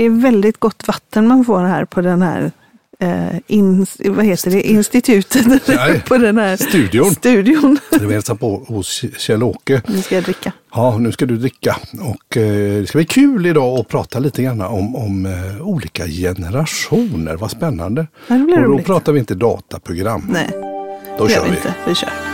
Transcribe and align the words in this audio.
det 0.00 0.04
är 0.06 0.10
väldigt 0.10 0.60
gott 0.60 0.88
vatten 0.88 1.28
man 1.28 1.44
får 1.44 1.60
här 1.64 1.84
på 1.84 2.00
den 2.00 2.22
här 2.22 2.50
eh, 2.98 3.36
in, 3.46 3.86
vad 4.04 4.24
heter 4.24 4.50
det, 4.50 4.62
institutet 4.62 5.68
Nej, 5.68 6.00
på 6.08 6.18
den 6.18 6.38
här 6.38 6.56
studion. 6.56 7.10
studion. 7.10 7.78
Vi 8.00 8.12
hälsar 8.12 8.34
på 8.34 8.64
hos 8.68 9.04
Kjell-Åke. 9.18 9.82
Nu 9.86 10.02
ska 10.02 10.14
jag 10.14 10.24
dricka. 10.24 10.52
Ja, 10.74 10.98
nu 10.98 11.12
ska 11.12 11.26
du 11.26 11.36
dricka. 11.36 11.76
Och 12.00 12.36
eh, 12.36 12.80
det 12.80 12.86
ska 12.88 12.98
bli 12.98 13.04
kul 13.04 13.46
idag 13.46 13.78
att 13.78 13.88
prata 13.88 14.18
lite 14.18 14.42
grann 14.42 14.60
om, 14.60 14.96
om 14.96 15.26
eh, 15.26 15.62
olika 15.66 16.06
generationer. 16.06 17.36
Vad 17.36 17.50
spännande. 17.50 18.06
Ja, 18.26 18.34
och 18.34 18.40
då 18.46 18.56
roligt. 18.56 18.86
pratar 18.86 19.12
vi 19.12 19.18
inte 19.18 19.34
dataprogram. 19.34 20.26
Nej, 20.32 20.48
då 21.18 21.26
det 21.26 21.32
gör 21.32 21.40
kör 21.40 21.44
vi. 21.50 21.56
inte. 21.56 21.74
Vi 21.86 21.94
kör. 21.94 22.29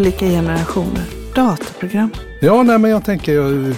Olika 0.00 0.26
generationer. 0.26 1.02
Dataprogram. 1.34 2.10
Ja, 2.40 2.62
nej, 2.62 2.78
men 2.78 2.90
jag 2.90 3.04
tänker, 3.04 3.34
jag, 3.34 3.74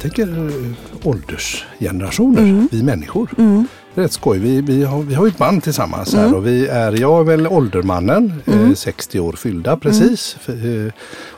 tänker 0.00 0.28
eh, 0.28 1.08
åldersgenerationer, 1.08 2.40
Mm. 2.40 2.68
vi 2.72 2.82
människor. 2.82 3.30
Är 3.36 3.64
rätt 3.94 4.12
skoj. 4.12 4.38
Vi, 4.38 4.60
vi, 4.60 4.84
har, 4.84 5.02
vi 5.02 5.14
har 5.14 5.26
ju 5.26 5.30
ett 5.30 5.38
band 5.38 5.62
tillsammans 5.62 6.14
Mm. 6.14 6.26
här 6.26 6.34
och 6.36 6.46
vi 6.46 6.66
är, 6.66 6.92
jag 7.00 7.20
är 7.20 7.24
väl 7.24 7.46
åldermannen, 7.46 8.42
eh, 8.46 8.72
60 8.74 9.20
år 9.20 9.32
fyllda 9.32 9.76
precis. 9.76 10.36
Mm. 10.48 10.86
Eh, 10.86 10.92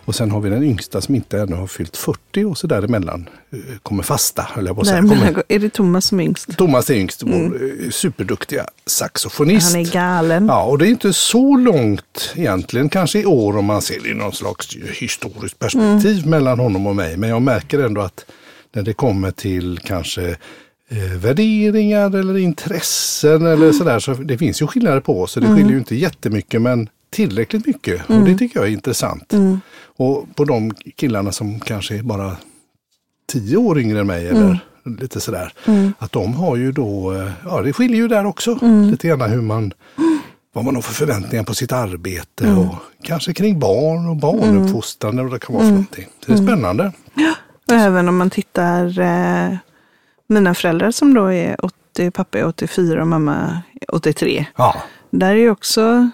och 0.06 0.14
sen 0.14 0.30
har 0.30 0.40
vi 0.40 0.50
den 0.50 0.62
yngsta 0.62 1.00
som 1.00 1.14
inte 1.14 1.38
ännu 1.40 1.56
har 1.56 1.66
fyllt 1.66 1.96
40 1.96 2.44
och 2.44 2.58
så 2.58 2.66
däremellan 2.66 3.28
eh, 3.52 3.58
kommer 3.82 4.02
fasta, 4.02 4.42
höll 4.54 4.66
jag 4.66 4.74
på 4.76 4.80
att 4.82 4.86
säga. 4.88 4.98
Kommer, 5.00 5.42
är 5.48 5.58
det 5.58 5.72
Thomas 5.72 6.06
som 6.06 6.20
är 6.20 6.24
yngst? 6.24 6.56
Thomas 6.56 6.90
är 6.90 6.94
yngst, 6.94 7.22
vår 7.22 7.32
eh, 7.84 7.90
superduktiga 7.90 8.66
saxofonist. 8.86 9.72
Han 9.72 9.80
är 9.86 9.92
galen. 9.92 10.46
Ja, 10.46 10.62
och 10.64 10.78
det 10.78 10.86
är 10.86 10.90
inte 10.90 11.12
så 11.12 11.56
långt 11.56 12.32
egentligen, 12.34 12.88
kanske 12.88 13.18
i 13.20 13.26
år 13.26 13.56
om 13.56 13.64
man 13.64 13.82
ser 13.82 14.00
det 14.00 14.08
i 14.08 14.14
någon 14.14 14.32
slags 14.32 14.76
historiskt 15.00 15.58
perspektiv 15.58 16.18
Mm. 16.18 16.30
mellan 16.30 16.58
honom 16.58 16.86
och 16.86 16.96
mig. 16.96 17.16
Men 17.16 17.30
jag 17.30 17.42
märker 17.42 17.78
ändå 17.78 18.00
att 18.00 18.24
när 18.72 18.82
det 18.82 18.92
kommer 18.92 19.30
till 19.30 19.78
kanske 19.84 20.36
eh, 20.88 21.18
värderingar 21.18 22.14
eller 22.16 22.36
intressen 22.38 23.36
Mm. 23.36 23.52
eller 23.52 23.72
sådär, 23.72 23.98
så 23.98 24.12
det 24.14 24.38
finns 24.38 24.62
ju 24.62 24.66
skillnader 24.66 25.00
på 25.00 25.22
oss. 25.22 25.32
Så 25.32 25.40
det 25.40 25.46
skiljer 25.54 25.70
ju 25.72 25.78
inte 25.78 25.94
jättemycket, 25.96 26.62
men 26.62 26.88
tillräckligt 27.10 27.66
mycket. 27.66 28.04
Och 28.04 28.10
Mm. 28.10 28.24
det 28.32 28.38
tycker 28.38 28.60
jag 28.60 28.68
är 28.68 28.72
intressant. 28.72 29.32
Och 29.96 30.26
på 30.36 30.44
de 30.44 30.70
killarna 30.96 31.32
som 31.32 31.60
kanske 31.60 31.98
är 31.98 32.02
bara 32.02 32.36
tio 33.32 33.56
år 33.56 33.78
yngre 33.80 34.00
än 34.00 34.06
mig 34.06 34.28
eller 34.28 34.58
lite 35.00 35.20
sådär. 35.20 35.52
Att 35.98 36.12
de 36.12 36.34
har 36.34 36.56
ju 36.56 36.72
då, 36.72 37.12
eh, 37.12 37.30
ja 37.44 37.62
det 37.62 37.72
skiljer 37.72 37.96
ju 37.96 38.08
där 38.08 38.26
också. 38.26 38.58
Lite 38.90 39.08
grann 39.08 39.20
hur 39.30 39.40
man, 39.42 39.72
vad 40.54 40.64
man 40.64 40.74
har 40.74 40.82
för 40.82 40.94
förväntningar 40.94 41.44
på 41.44 41.54
sitt 41.54 41.72
arbete 41.72 42.50
och 42.52 42.74
kanske 43.02 43.34
kring 43.34 43.58
barn 43.58 44.08
och 44.08 44.16
barnuppfostran 44.16 45.16
vad 45.16 45.32
det 45.32 45.38
kan 45.38 45.54
vara 45.54 45.64
för 45.64 45.70
någonting. 45.70 46.06
Så 46.26 46.32
det 46.32 46.38
är 46.38 46.42
spännande. 46.46 46.92
Och 47.68 47.74
även 47.74 48.08
om 48.08 48.16
man 48.16 48.30
tittar, 48.30 49.00
eh, 49.00 49.56
mina 50.26 50.54
föräldrar 50.54 50.90
som 50.90 51.14
då 51.14 51.32
är 51.32 51.64
80, 51.64 52.10
pappa 52.10 52.38
är 52.38 52.46
84 52.46 53.00
och 53.00 53.06
mamma 53.08 53.34
är 53.80 53.94
83. 53.94 54.46
Ja, 54.56 54.74
Där 55.10 55.30
är 55.30 55.34
ju 55.34 55.50
också 55.50 56.10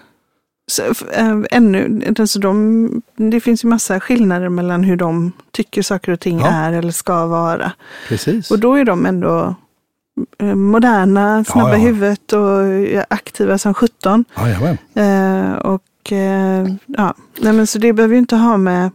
så, 0.71 0.83
äh, 1.13 1.37
ännu, 1.51 2.01
alltså 2.19 2.39
de, 2.39 3.01
det 3.15 3.39
finns 3.41 3.63
ju 3.63 3.67
massa 3.67 3.99
skillnader 3.99 4.49
mellan 4.49 4.83
hur 4.83 4.95
de 4.95 5.31
tycker 5.51 5.81
saker 5.81 6.11
och 6.11 6.19
ting 6.19 6.39
Ja. 6.39 6.47
är 6.47 6.73
eller 6.73 6.91
ska 6.91 7.25
vara. 7.25 7.71
precis. 8.07 8.51
Och 8.51 8.59
då 8.59 8.75
är 8.75 8.85
de 8.85 9.05
ändå 9.05 9.55
eh, 10.39 10.55
moderna, 10.55 11.43
snabba 11.43 11.69
Ja, 11.69 11.75
i 11.77 11.79
ja. 11.79 11.85
huvudet 11.87 12.33
och 12.33 12.61
eh, 12.63 13.03
aktiva 13.09 13.57
som 13.57 13.73
17. 13.73 14.25
Jajamän. 14.37 14.77
Eh, 14.93 15.53
och 15.57 16.11
eh, 16.11 16.67
ja, 16.85 17.13
nej 17.41 17.53
men 17.53 17.67
så 17.67 17.79
det 17.79 17.93
behöver 17.93 18.13
ju 18.15 18.19
inte 18.19 18.35
ha 18.35 18.57
med 18.57 18.89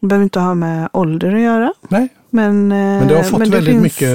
behöver 0.00 0.24
inte 0.24 0.40
ha 0.40 0.54
med 0.54 0.88
ålder 0.92 1.34
att 1.34 1.40
göra. 1.40 1.72
Nej, 1.88 2.08
Men, 2.34 2.72
eh, 2.72 2.78
men 2.78 3.08
det 3.08 3.14
har 3.16 3.22
fått, 3.22 3.48
väldigt, 3.48 3.82
mycket, 3.82 4.08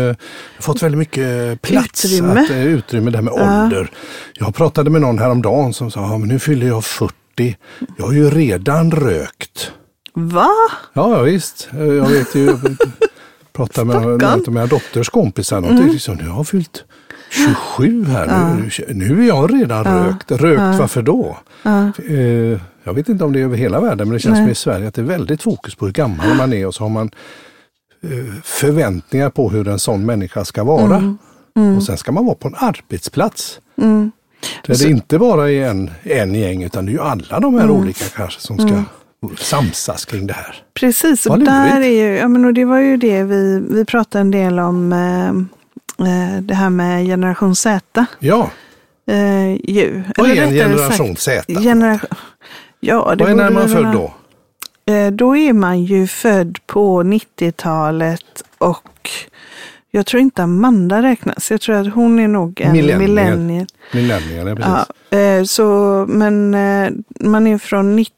det 0.57 0.63
fått 0.63 0.83
väldigt 0.83 0.99
mycket 0.99 1.61
plats. 1.61 2.05
Utrymme. 2.05 2.41
Att, 2.41 2.49
eh, 2.49 2.65
utrymme 2.65 3.11
där 3.11 3.21
med 3.21 3.33
Ja. 3.37 3.63
ålder. 3.63 3.89
Jag 4.33 4.55
pratade 4.55 4.89
med 4.89 5.01
någon 5.01 5.19
häromdagen 5.19 5.73
som 5.73 5.91
sa, 5.91 6.01
ja, 6.01 6.17
men 6.17 6.29
nu 6.29 6.39
fyller 6.39 6.67
jag 6.67 6.85
40. 6.85 7.57
Jag 7.97 8.05
har 8.05 8.13
ju 8.13 8.29
redan 8.29 8.91
rökt. 8.91 9.71
Va? 10.13 10.49
Ja, 10.93 11.15
ja 11.15 11.21
visst. 11.21 11.69
Eh, 11.73 11.83
Jag 11.83 12.07
vet 12.09 12.35
ju, 12.35 12.45
jag 12.45 12.77
pratade 13.53 13.87
med 13.87 14.23
en 14.23 14.23
av 14.23 14.43
mina 14.47 14.65
dotters 14.65 15.09
kompisar. 15.09 15.57
Och 15.57 15.71
mm. 15.71 15.87
liksom, 15.87 16.15
nu 16.15 16.27
har 16.27 16.39
jag 16.39 16.47
fyllt 16.47 16.83
27 17.29 18.05
här. 18.05 18.55
Nu, 18.55 18.69
nu 18.93 19.23
är 19.23 19.27
jag 19.27 19.53
redan 19.53 19.83
rökt. 19.83 20.31
Rökt, 20.31 20.79
varför 20.79 21.01
då? 21.01 21.37
Eh, 22.09 22.59
jag 22.83 22.93
vet 22.93 23.09
inte 23.09 23.23
om 23.23 23.33
det 23.33 23.39
är 23.39 23.43
över 23.43 23.57
hela 23.57 23.79
världen, 23.79 24.07
men 24.07 24.13
det 24.13 24.19
känns 24.19 24.33
Nej. 24.33 24.43
som 24.43 24.51
i 24.51 24.55
Sverige 24.55 24.87
att 24.87 24.93
det 24.93 25.01
är 25.01 25.05
väldigt 25.05 25.43
fokus 25.43 25.75
på 25.75 25.85
hur 25.85 25.93
gammal 25.93 26.35
man 26.35 26.53
är 26.53 26.67
och 26.67 26.75
så 26.75 26.83
har 26.83 26.89
man 26.89 27.05
eh, 27.05 27.11
förväntningar 28.43 29.29
på 29.29 29.49
hur 29.49 29.67
en 29.67 29.79
sån 29.79 30.05
människa 30.05 30.45
ska 30.45 30.63
vara. 30.63 31.15
Och 31.77 31.83
sen 31.83 31.97
ska 31.97 32.11
man 32.11 32.25
vara 32.25 32.35
på 32.35 32.47
en 32.47 32.55
arbetsplats. 32.57 33.59
Där 34.65 34.83
det 34.83 34.89
inte 34.89 35.19
bara 35.19 35.51
är 35.51 35.69
en, 35.69 35.91
en 36.03 36.35
gäng, 36.35 36.63
utan 36.63 36.85
det 36.85 36.89
är 36.91 36.93
ju 36.93 37.01
alla 37.01 37.39
de 37.39 37.55
här 37.59 37.69
olika 37.69 38.05
kanske 38.15 38.41
som 38.41 38.57
ska 38.59 38.83
samsas 39.37 40.05
kring 40.05 40.27
det 40.27 40.33
här. 40.33 40.55
Precis, 40.73 41.25
och 41.25 41.39
där 41.39 41.81
är 41.81 41.87
ju, 41.87 42.17
ja 42.17 42.27
men 42.27 42.45
och 42.45 42.53
det 42.53 42.65
var 42.65 42.79
ju 42.79 42.97
det 42.97 43.23
vi, 43.23 43.63
vi 43.69 43.85
pratade 43.85 44.21
en 44.21 44.31
del 44.31 44.59
om, 44.59 44.93
eh, 44.93 45.27
eh, 46.07 46.41
det 46.41 46.53
här 46.53 46.69
med 46.69 47.05
generation 47.05 47.55
Z. 47.55 48.05
Ja, 48.19 48.49
Eh, 49.09 49.53
ju. 49.53 50.03
vad 50.17 50.29
är 50.29 50.43
en 50.43 50.53
generation 50.53 51.15
sagt, 51.15 51.21
Z? 51.21 51.61
Generation, 51.61 52.09
ja, 52.79 53.15
det 53.15 53.23
Vad 53.23 53.31
är 53.31 53.35
när 53.35 53.49
man 53.49 53.69
född 53.69 53.93
då? 53.93 54.13
Eh, 54.87 55.11
då 55.11 55.37
är 55.37 55.53
man 55.53 55.83
ju 55.83 56.07
född 56.07 56.57
på 56.65 57.03
90-talet 57.03 58.43
och 58.57 59.09
jag 59.91 60.05
tror 60.05 60.21
inte 60.21 60.43
Amanda 60.43 61.01
räknas. 61.01 61.51
Jag 61.51 61.61
tror 61.61 61.75
att 61.75 61.93
hon 61.93 62.19
är 62.19 62.27
nog 62.27 62.61
en 62.61 62.71
Millennial. 62.71 62.99
millennial. 63.09 63.65
Millennial, 63.93 64.47
ja, 64.47 64.55
precis. 64.55 64.95
Ja, 65.09 65.17
eh, 65.17 65.43
så, 65.43 66.05
men 66.09 66.53
eh, 66.53 66.89
man 67.19 67.47
är 67.47 67.57
från 67.57 67.95
90, 67.95 68.13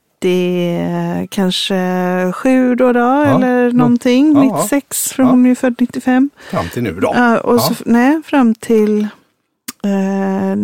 eh, 0.80 1.28
kanske 1.30 2.32
7 2.36 2.76
då, 2.76 2.94
då 2.94 3.00
eller 3.00 3.72
nå- 3.72 3.78
någonting. 3.78 4.34
ja, 4.36 4.44
ja. 4.44 4.58
96, 4.64 5.12
för 5.14 5.24
Ja. 5.24 5.30
hon 5.30 5.46
är 5.46 5.50
ju 5.50 5.56
född 5.56 5.76
95. 5.80 6.30
Fram 6.52 6.66
till 6.74 6.84
nu 6.84 7.00
då. 7.02 7.14
Ja, 7.16 7.40
och 7.40 7.62
Så, 7.62 7.74
Ja. 7.74 7.84
nej, 7.86 8.22
fram 8.26 8.56
till 8.56 9.02
eh, 9.84 10.56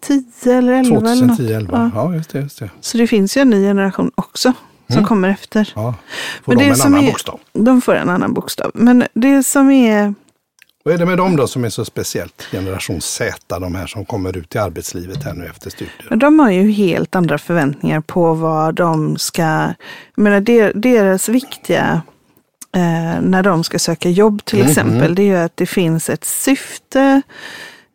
10 0.00 0.58
eller 0.58 0.72
11 0.72 0.96
eller 0.96 1.26
något. 1.26 1.38
2010-11. 1.38 1.68
Ja. 1.72 1.90
Ja, 1.94 2.14
just 2.14 2.30
det. 2.30 2.40
Just 2.40 2.58
det. 2.58 2.70
Så 2.80 2.98
det 2.98 3.06
finns 3.06 3.36
ju 3.36 3.40
en 3.40 3.50
ny 3.50 3.62
generation 3.62 4.10
också 4.14 4.52
som 4.86 4.96
Mm. 4.96 5.04
kommer 5.08 5.28
efter. 5.28 5.72
Ja. 5.74 5.94
Får 6.44 6.52
Men 6.52 6.58
de 6.58 6.64
det 6.64 6.70
en 6.70 6.76
som 6.76 6.94
annan 6.94 7.04
är- 7.04 7.10
bokstav? 7.10 7.40
De 7.52 7.80
får 7.80 7.94
en 7.94 8.08
annan 8.08 8.34
bokstav. 8.34 8.70
Men 8.74 9.04
det 9.14 9.42
som 9.42 9.70
är 9.70 10.14
Vad 10.84 10.94
är 10.94 10.98
det 10.98 11.06
med 11.06 11.18
dem 11.18 11.36
då 11.36 11.46
som 11.46 11.64
är 11.64 11.68
så 11.68 11.84
speciellt? 11.84 12.42
Generation 12.52 13.00
Z, 13.00 13.58
de 13.58 13.74
här 13.74 13.86
som 13.86 14.04
kommer 14.04 14.36
ut 14.36 14.54
i 14.54 14.58
arbetslivet 14.58 15.24
här 15.24 15.34
nu 15.34 15.46
efter 15.46 15.70
studier. 15.70 16.16
De 16.16 16.38
har 16.38 16.50
ju 16.50 16.70
helt 16.70 17.16
andra 17.16 17.38
förväntningar 17.38 18.00
på 18.00 18.34
vad 18.34 18.74
de 18.74 19.16
ska, 19.18 19.42
jag 19.42 19.74
menar 20.22 20.40
der- 20.40 20.72
deras 20.74 21.28
viktiga, 21.28 22.02
eh, 22.76 23.20
när 23.22 23.42
de 23.42 23.64
ska 23.64 23.78
söka 23.78 24.08
jobb 24.10 24.44
till 24.44 24.58
Mhm. 24.58 24.68
exempel, 24.68 25.14
det 25.14 25.22
är 25.22 25.26
ju 25.26 25.36
att 25.36 25.56
det 25.56 25.66
finns 25.66 26.10
ett 26.10 26.24
syfte 26.24 27.22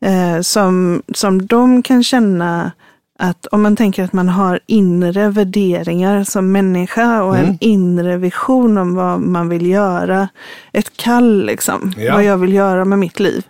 eh, 0.05 0.41
som, 0.41 1.01
som 1.13 1.45
de 1.47 1.83
kan 1.83 2.03
känna 2.03 2.71
att 3.21 3.45
om 3.51 3.61
man 3.61 3.75
tänker 3.75 4.03
att 4.03 4.13
man 4.13 4.29
har 4.29 4.59
inre 4.65 5.29
värderingar 5.29 6.23
som 6.23 6.51
människa 6.51 7.23
och 7.23 7.35
Mm. 7.37 7.49
en 7.49 7.57
inre 7.59 8.17
vision 8.17 8.77
om 8.77 8.95
vad 8.95 9.19
man 9.21 9.49
vill 9.49 9.65
göra, 9.65 10.27
ett 10.73 10.97
kall 10.97 11.45
liksom, 11.45 11.93
Ja. 11.97 12.13
vad 12.13 12.23
jag 12.23 12.37
vill 12.37 12.53
göra 12.53 12.85
med 12.85 12.99
mitt 12.99 13.19
liv. 13.19 13.43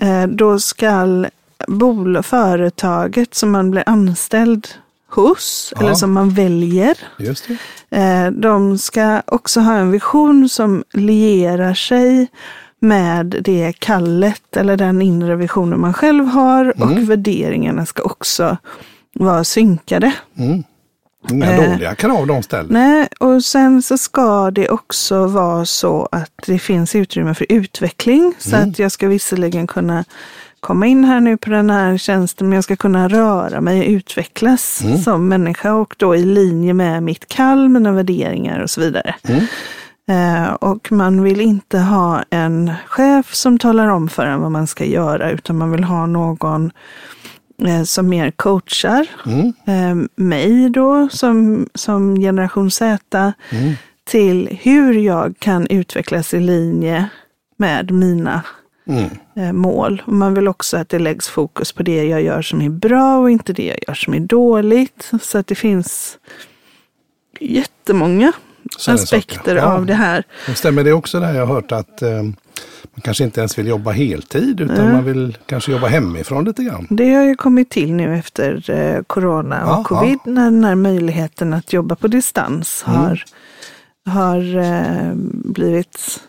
Eh, 0.00 0.26
då 0.26 0.58
ska 0.58 1.24
bol- 1.68 2.22
företaget 2.22 3.34
som 3.34 3.50
man 3.50 3.70
blir 3.70 3.82
anställd 3.86 4.68
hos, 5.08 5.72
Ja. 5.76 5.82
eller 5.82 5.94
som 5.94 6.12
man 6.12 6.30
väljer, 6.30 6.94
eh, 7.90 8.30
de 8.32 8.78
ska 8.78 9.22
också 9.26 9.60
ha 9.60 9.74
en 9.74 9.90
vision 9.90 10.48
som 10.48 10.84
lierar 10.92 11.74
sig 11.74 12.26
med 12.80 13.36
det 13.44 13.72
kallet 13.78 14.56
eller 14.56 14.76
den 14.76 15.02
inre 15.02 15.36
visionen 15.36 15.80
man 15.80 15.94
själv 15.94 16.26
har 16.26 16.72
Mm. 16.76 16.88
och 16.98 17.10
värderingarna 17.10 17.86
ska 17.86 18.02
också 18.02 18.56
vara 19.14 19.44
synkade. 19.44 20.12
Mm. 20.38 20.62
Inga 21.30 21.52
Eh, 21.52 21.70
dåliga 21.72 21.94
krav 21.94 22.26
de 22.26 22.42
ställer. 22.42 22.72
Nej, 22.72 23.08
och 23.20 23.44
sen 23.44 23.82
så 23.82 23.98
ska 23.98 24.50
det 24.50 24.68
också 24.68 25.26
vara 25.26 25.64
så 25.64 26.08
att 26.12 26.30
det 26.46 26.58
finns 26.58 26.94
utrymme 26.94 27.34
för 27.34 27.46
utveckling. 27.48 28.34
Så 28.38 28.56
Mm. 28.56 28.70
att 28.70 28.78
jag 28.78 28.92
ska 28.92 29.08
visserligen 29.08 29.66
kunna 29.66 30.04
komma 30.60 30.86
in 30.86 31.04
här 31.04 31.20
nu 31.20 31.36
på 31.36 31.50
den 31.50 31.70
här 31.70 31.98
tjänsten, 31.98 32.48
men 32.48 32.54
jag 32.56 32.64
ska 32.64 32.76
kunna 32.76 33.08
röra 33.08 33.60
mig 33.60 33.80
och 33.80 33.86
utvecklas 33.86 34.80
Mm. 34.84 34.98
som 34.98 35.28
människa 35.28 35.72
och 35.74 35.94
då 35.98 36.16
i 36.16 36.24
linje 36.24 36.74
med 36.74 37.02
mitt 37.02 37.28
kall, 37.28 37.68
mina 37.68 37.92
värderingar 37.92 38.60
och 38.60 38.70
så 38.70 38.80
vidare. 38.80 39.14
Mm. 39.22 39.44
Eh, 40.10 40.52
och 40.52 40.92
man 40.92 41.22
vill 41.22 41.40
inte 41.40 41.78
ha 41.78 42.24
en 42.30 42.72
chef 42.86 43.34
som 43.34 43.58
talar 43.58 43.88
om 43.88 44.08
för 44.08 44.26
en 44.26 44.40
vad 44.40 44.50
man 44.52 44.66
ska 44.66 44.84
göra, 44.84 45.30
utan 45.30 45.58
man 45.58 45.70
vill 45.70 45.84
ha 45.84 46.06
någon 46.06 46.70
eh, 47.66 47.82
som 47.82 48.08
mer 48.08 48.30
coachar 48.30 49.06
Mm. 49.26 49.52
eh, 49.66 50.08
mig 50.16 50.70
då 50.70 51.08
som, 51.08 51.66
som 51.74 52.16
generation 52.20 52.70
Z 52.70 53.32
Mm. 53.52 53.74
till 54.04 54.58
hur 54.62 54.92
jag 54.92 55.34
kan 55.38 55.66
utvecklas 55.66 56.34
i 56.34 56.40
linje 56.40 57.08
med 57.56 57.90
mina 57.90 58.42
Mm. 58.86 59.56
mål. 59.56 60.02
Och 60.06 60.12
man 60.12 60.34
vill 60.34 60.48
också 60.48 60.76
att 60.76 60.88
det 60.88 60.98
läggs 60.98 61.28
fokus 61.28 61.72
på 61.72 61.82
det 61.82 62.04
jag 62.04 62.22
gör 62.22 62.42
som 62.42 62.60
är 62.62 62.68
bra 62.68 63.18
och 63.18 63.30
inte 63.30 63.52
det 63.52 63.66
jag 63.66 63.78
gör 63.88 63.94
som 63.94 64.14
är 64.14 64.20
dåligt. 64.20 65.10
Så 65.22 65.38
att 65.38 65.46
det 65.46 65.54
finns 65.54 66.18
jättemånga 67.40 68.32
aspekter. 68.88 69.56
Ja. 69.56 69.62
av 69.64 69.86
det 69.86 69.94
här. 69.94 70.24
Stämmer 70.54 70.84
det 70.84 70.92
också 70.92 71.20
där 71.20 71.32
jag 71.34 71.46
har 71.46 71.54
hört 71.54 71.72
att 71.72 72.02
eh, 72.02 72.22
man 72.92 73.02
kanske 73.02 73.24
inte 73.24 73.40
ens 73.40 73.58
vill 73.58 73.66
jobba 73.66 73.90
heltid 73.90 74.60
utan 74.60 74.76
Mm. 74.78 74.92
man 74.92 75.04
vill 75.04 75.38
kanske 75.46 75.72
jobba 75.72 75.86
hemifrån 75.86 76.44
lite 76.44 76.62
grann? 76.64 76.86
Det 76.90 77.14
har 77.14 77.24
ju 77.24 77.34
kommit 77.36 77.70
till 77.70 77.92
nu 77.94 78.16
efter 78.18 78.70
eh, 78.70 79.02
corona 79.02 79.64
och 79.64 79.70
Ja, 79.78 79.84
covid 79.84 80.18
när 80.24 80.44
den 80.44 80.64
här 80.64 80.74
möjligheten 80.74 81.52
att 81.52 81.72
jobba 81.72 81.94
på 81.96 82.08
distans 82.08 82.84
Mm. 82.88 83.00
har, 83.00 83.24
har 84.06 84.56
eh, 84.58 85.12
blivit 85.44 86.20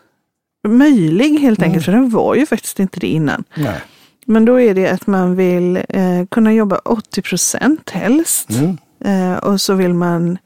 möjlig 0.68 1.40
helt 1.40 1.60
Mm. 1.60 1.68
enkelt. 1.70 1.86
För 1.86 1.92
den 1.92 2.10
var 2.10 2.36
ju 2.36 2.46
faktiskt 2.46 2.80
inte 2.80 3.00
det 3.00 3.08
innan. 3.08 3.44
Nej. 3.56 3.82
Men 4.26 4.46
då 4.46 4.60
är 4.60 4.74
det 4.76 4.88
att 4.90 5.08
man 5.08 5.36
vill 5.36 5.78
eh, 5.90 6.26
kunna 6.32 6.54
jobba 6.54 6.76
80 6.86 7.22
procent 7.22 7.90
helst. 7.90 8.50
Mm. 8.50 8.78
Eh, 9.06 9.38
och 9.38 9.62
så 9.62 9.74
vill 9.74 9.94
man 9.94 10.38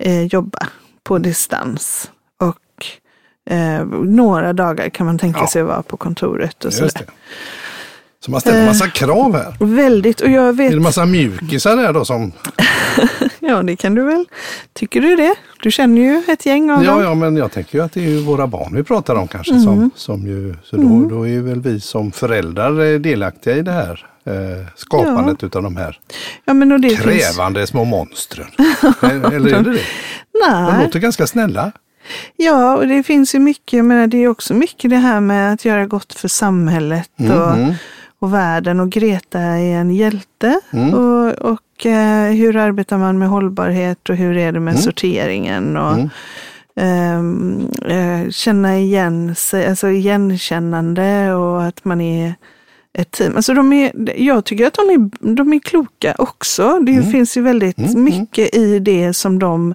eh, 0.00 0.22
jobba 0.22 0.66
på 1.06 1.18
distans. 1.18 2.10
Och 2.40 2.86
eh, 3.54 3.84
några 4.04 4.52
dagar 4.52 4.88
kan 4.88 5.06
man 5.06 5.18
tänka 5.18 5.40
Ja. 5.40 5.46
sig 5.48 5.62
att 5.62 5.68
vara 5.68 5.82
på 5.82 5.96
kontoret 5.96 6.64
och 6.64 6.72
sådär. 6.72 6.90
det. 6.98 7.04
Så 8.24 8.30
man 8.30 8.40
ställer 8.40 8.60
Eh. 8.60 8.66
massa 8.66 8.88
krav 8.88 9.36
här. 9.36 9.56
Väldigt, 9.60 10.20
och 10.20 10.30
jag 10.30 10.48
Är 10.48 10.52
vet, 10.52 10.72
det 10.72 10.80
massa 10.80 11.06
mjukisar 11.06 11.76
där 11.76 11.92
då 11.92 12.04
som... 12.04 12.32
ja 13.40 13.62
det 13.62 13.76
kan 13.76 13.94
du 13.94 14.02
väl. 14.02 14.24
Tycker 14.72 15.00
du 15.00 15.16
det? 15.16 15.34
Du 15.62 15.70
känner 15.70 16.02
ju 16.02 16.22
ett 16.28 16.46
gäng 16.46 16.70
av 16.70 16.84
Ja, 16.84 16.90
dem. 16.90 17.02
ja, 17.02 17.14
men 17.14 17.36
jag 17.36 17.52
tänker 17.52 17.78
ju 17.78 17.84
att 17.84 17.92
det 17.92 18.00
är 18.00 18.08
ju 18.08 18.18
våra 18.20 18.46
barn 18.46 18.74
vi 18.74 18.82
pratar 18.82 19.14
om 19.14 19.28
kanske. 19.28 19.52
Mm. 19.52 19.64
Som, 19.64 19.90
som 19.94 20.26
ju, 20.26 20.54
så 20.64 20.76
då, 20.76 21.08
då 21.10 21.28
är 21.28 21.40
väl 21.40 21.60
vi 21.60 21.80
som 21.80 22.12
föräldrar 22.12 22.84
eh, 22.94 22.98
delaktiga 22.98 23.56
i 23.56 23.62
det 23.62 23.72
här 23.72 24.06
eh, 24.24 24.66
skapandet 24.76 25.42
utav 25.44 25.62
de 25.62 25.76
här 25.76 25.98
Ja, 26.44 26.54
det 26.54 26.88
finns, 26.88 27.00
krävande 27.00 27.66
små 27.66 27.84
monstren. 27.84 28.46
Eh, 28.58 29.10
Eller 29.10 29.54
är 29.54 29.62
det 29.62 29.72
det? 29.72 29.78
De 30.40 30.72
nej, 30.72 30.84
låter 30.84 30.98
ganska 30.98 31.26
snälla. 31.26 31.72
ja, 32.36 32.76
och 32.76 32.86
det 32.88 33.02
finns 33.02 33.34
ju 33.34 33.38
mycket, 33.38 33.84
menar, 33.84 34.06
det 34.06 34.18
är 34.24 34.28
också 34.28 34.54
mycket 34.54 34.90
det 34.90 34.96
här 34.96 35.20
med 35.20 35.52
att 35.52 35.64
göra 35.64 35.86
gott 35.86 36.12
för 36.12 36.28
samhället 36.28 37.10
och, 37.18 37.52
Mm. 37.54 37.74
och 38.18 38.34
världen. 38.34 38.80
Och 38.80 38.88
Greta 38.90 39.40
är 39.40 39.76
en 39.76 39.90
hjälte. 39.90 40.60
Mm. 40.70 40.94
Och, 40.94 41.32
och 41.32 41.86
eh, 41.86 42.32
hur 42.32 42.56
arbetar 42.56 42.98
man 42.98 43.18
med 43.18 43.28
hållbarhet 43.28 44.08
och 44.10 44.16
hur 44.16 44.36
är 44.36 44.52
det 44.52 44.60
med 44.60 44.72
Mm. 44.72 44.82
sorteringen? 44.82 45.76
Och, 45.76 45.92
Mm. 45.92 46.08
ehm, 46.80 47.68
eh, 47.88 48.30
känna 48.30 48.78
igen 48.78 49.34
sig, 49.34 49.66
alltså 49.66 49.88
igenkännande 49.90 51.34
och 51.34 51.64
att 51.64 51.84
man 51.84 52.00
är 52.00 52.34
ett 52.98 53.10
team. 53.10 53.36
Alltså 53.36 53.54
de 53.54 53.72
är, 53.72 53.92
jag 54.16 54.44
tycker 54.44 54.66
att 54.66 54.74
de 54.74 54.90
är, 54.90 55.34
de 55.34 55.52
är 55.52 55.58
kloka 55.58 56.14
också. 56.18 56.78
Det 56.80 56.92
Mm. 56.92 57.10
finns 57.10 57.36
ju 57.36 57.42
väldigt 57.42 57.78
Mm, 57.78 57.90
mm. 57.90 58.04
mycket 58.04 58.54
i 58.56 58.78
det 58.78 59.12
som 59.14 59.38
de 59.38 59.74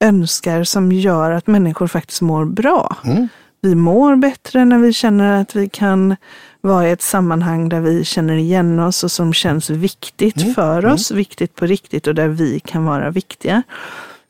önskar 0.00 0.64
som 0.64 0.92
gör 0.92 1.30
att 1.30 1.46
människor 1.46 1.86
faktiskt 1.86 2.20
mår 2.20 2.44
bra. 2.44 2.96
Mm. 3.04 3.28
Vi 3.60 3.74
mår 3.74 4.16
bättre 4.16 4.64
när 4.64 4.78
vi 4.78 4.92
känner 4.92 5.40
att 5.40 5.56
vi 5.56 5.68
kan 5.68 6.16
vara 6.60 6.88
i 6.88 6.90
ett 6.90 7.02
sammanhang 7.02 7.68
där 7.68 7.80
vi 7.80 8.04
känner 8.04 8.36
igen 8.36 8.80
oss 8.80 9.04
och 9.04 9.12
som 9.12 9.32
känns 9.32 9.70
viktigt 9.70 10.42
Mm, 10.42 10.54
för 10.54 10.78
mm. 10.78 10.92
oss, 10.92 11.10
viktigt 11.10 11.54
på 11.54 11.66
riktigt 11.66 12.06
och 12.06 12.14
där 12.14 12.28
vi 12.28 12.60
kan 12.60 12.84
vara 12.84 13.10
viktiga. 13.10 13.62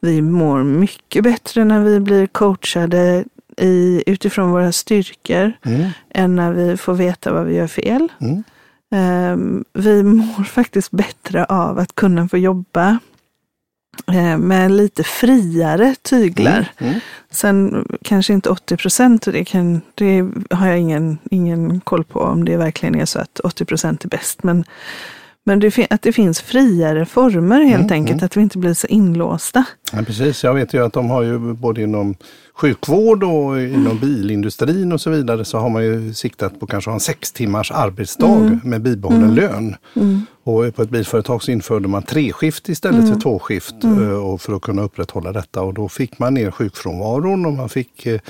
Vi 0.01 0.23
mår 0.23 0.63
mycket 0.63 1.25
bättre 1.25 1.65
när 1.65 1.81
vi 1.81 2.01
blir 2.01 2.27
coachade 2.27 3.25
i, 3.57 4.03
utifrån 4.07 4.51
våra 4.51 4.73
styrkor 4.73 5.53
Mm. 5.65 5.91
än 6.15 6.37
när 6.37 6.53
vi 6.53 6.77
får 6.77 6.95
veta 6.95 7.33
vad 7.33 7.47
vi 7.47 7.55
gör 7.55 7.67
fel. 7.67 8.09
Mm. 8.21 8.43
Ehm, 8.91 9.65
vi 9.73 10.03
mår 10.03 10.45
faktiskt 10.45 10.91
bättre 10.91 11.45
av 11.45 11.79
att 11.79 11.95
kunna 11.95 12.29
få 12.29 12.39
jobba 12.39 12.99
med 14.39 14.73
lite 14.73 15.05
friare 15.05 15.95
tyglar. 16.03 16.73
Mm. 16.79 17.01
Sen 17.31 17.87
kanske 18.05 18.33
inte 18.33 18.51
80 18.51 18.77
procent, 18.77 19.23
det, 19.23 19.45
kan, 19.45 19.81
det 19.95 20.29
har 20.51 20.67
jag 20.67 20.79
ingen, 20.79 21.19
ingen 21.31 21.81
koll 21.81 22.05
på 22.05 22.21
om 22.21 22.45
det 22.45 22.57
verkligen 22.57 22.95
är 22.95 23.05
så 23.05 23.19
att 23.19 23.41
80 23.41 23.65
procent 23.65 24.05
är 24.05 24.09
bäst. 24.09 24.43
Men, 24.43 24.65
men 25.45 25.61
det, 25.61 25.87
att 25.91 26.03
det 26.03 26.13
finns 26.13 26.41
friare 26.41 27.07
former 27.07 27.61
helt 27.61 27.81
Mm, 27.81 27.93
enkelt, 27.93 28.21
mm. 28.21 28.27
att 28.27 28.37
vi 28.37 28.41
inte 28.41 28.59
blir 28.59 28.75
så 28.75 28.87
inlåsta. 28.87 29.65
Ja, 29.93 30.03
precis, 30.03 30.45
jag 30.45 30.55
vet 30.55 30.75
ju 30.75 30.85
att 30.85 30.93
de 30.93 31.11
har 31.11 31.23
ju 31.23 31.39
både 31.39 31.83
inom 31.83 32.15
sjukvård 32.55 33.25
och 33.25 33.61
inom 33.61 33.99
bilindustrin 33.99 34.93
och 34.93 35.01
så 35.01 35.11
vidare 35.11 35.45
så 35.45 35.59
har 35.59 35.69
man 35.69 35.85
ju 35.85 36.15
siktat 36.15 36.61
på 36.61 36.67
kanske 36.67 36.91
ha 36.91 36.95
en 36.95 37.01
sex 37.01 37.33
timmars 37.33 37.71
arbetsdag 37.71 38.61
med 38.65 38.83
bibehållen 38.83 39.35
lön. 39.35 39.77
Och 40.49 40.75
på 40.75 40.83
ett 40.83 40.91
bilföretag 40.91 41.43
så 41.43 41.51
införde 41.51 41.89
man 41.89 42.03
treskift 42.03 42.69
istället 42.69 43.09
för 43.09 43.21
tvåskift 43.21 43.85
eh, 43.85 44.13
och 44.13 44.41
för 44.41 44.57
att 44.57 44.63
kunna 44.63 44.83
upprätthålla 44.83 45.33
detta 45.33 45.63
och 45.63 45.75
då 45.75 45.89
fick 45.89 46.19
man 46.19 46.35
ner 46.35 46.51
sjukfrånvaron 46.51 47.47
och 47.47 47.53
man 47.53 47.69
fick 47.69 48.07
eh, 48.07 48.21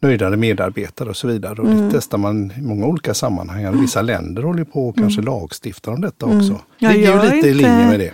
nöjdare 0.00 0.36
medarbetare 0.36 1.08
och 1.08 1.16
så 1.16 1.28
vidare. 1.28 1.62
Och 1.62 1.68
det 1.68 1.90
testar 1.92 2.18
man 2.18 2.52
i 2.58 2.62
många 2.62 2.86
olika 2.86 3.14
sammanhang. 3.14 3.80
Vissa 3.80 4.02
länder 4.02 4.42
håller 4.42 4.64
på 4.64 4.88
och 4.88 4.96
kanske 4.96 5.22
lagstiftar 5.22 5.92
om 5.92 6.00
detta 6.00 6.26
också. 6.26 6.60
Ja, 6.78 6.90
Ligger 6.90 7.10
jag 7.10 7.24
ju 7.24 7.30
är 7.30 7.34
lite 7.34 7.48
i 7.48 7.50
inte- 7.50 7.62
linje 7.62 7.88
med 7.88 8.00
det. 8.00 8.12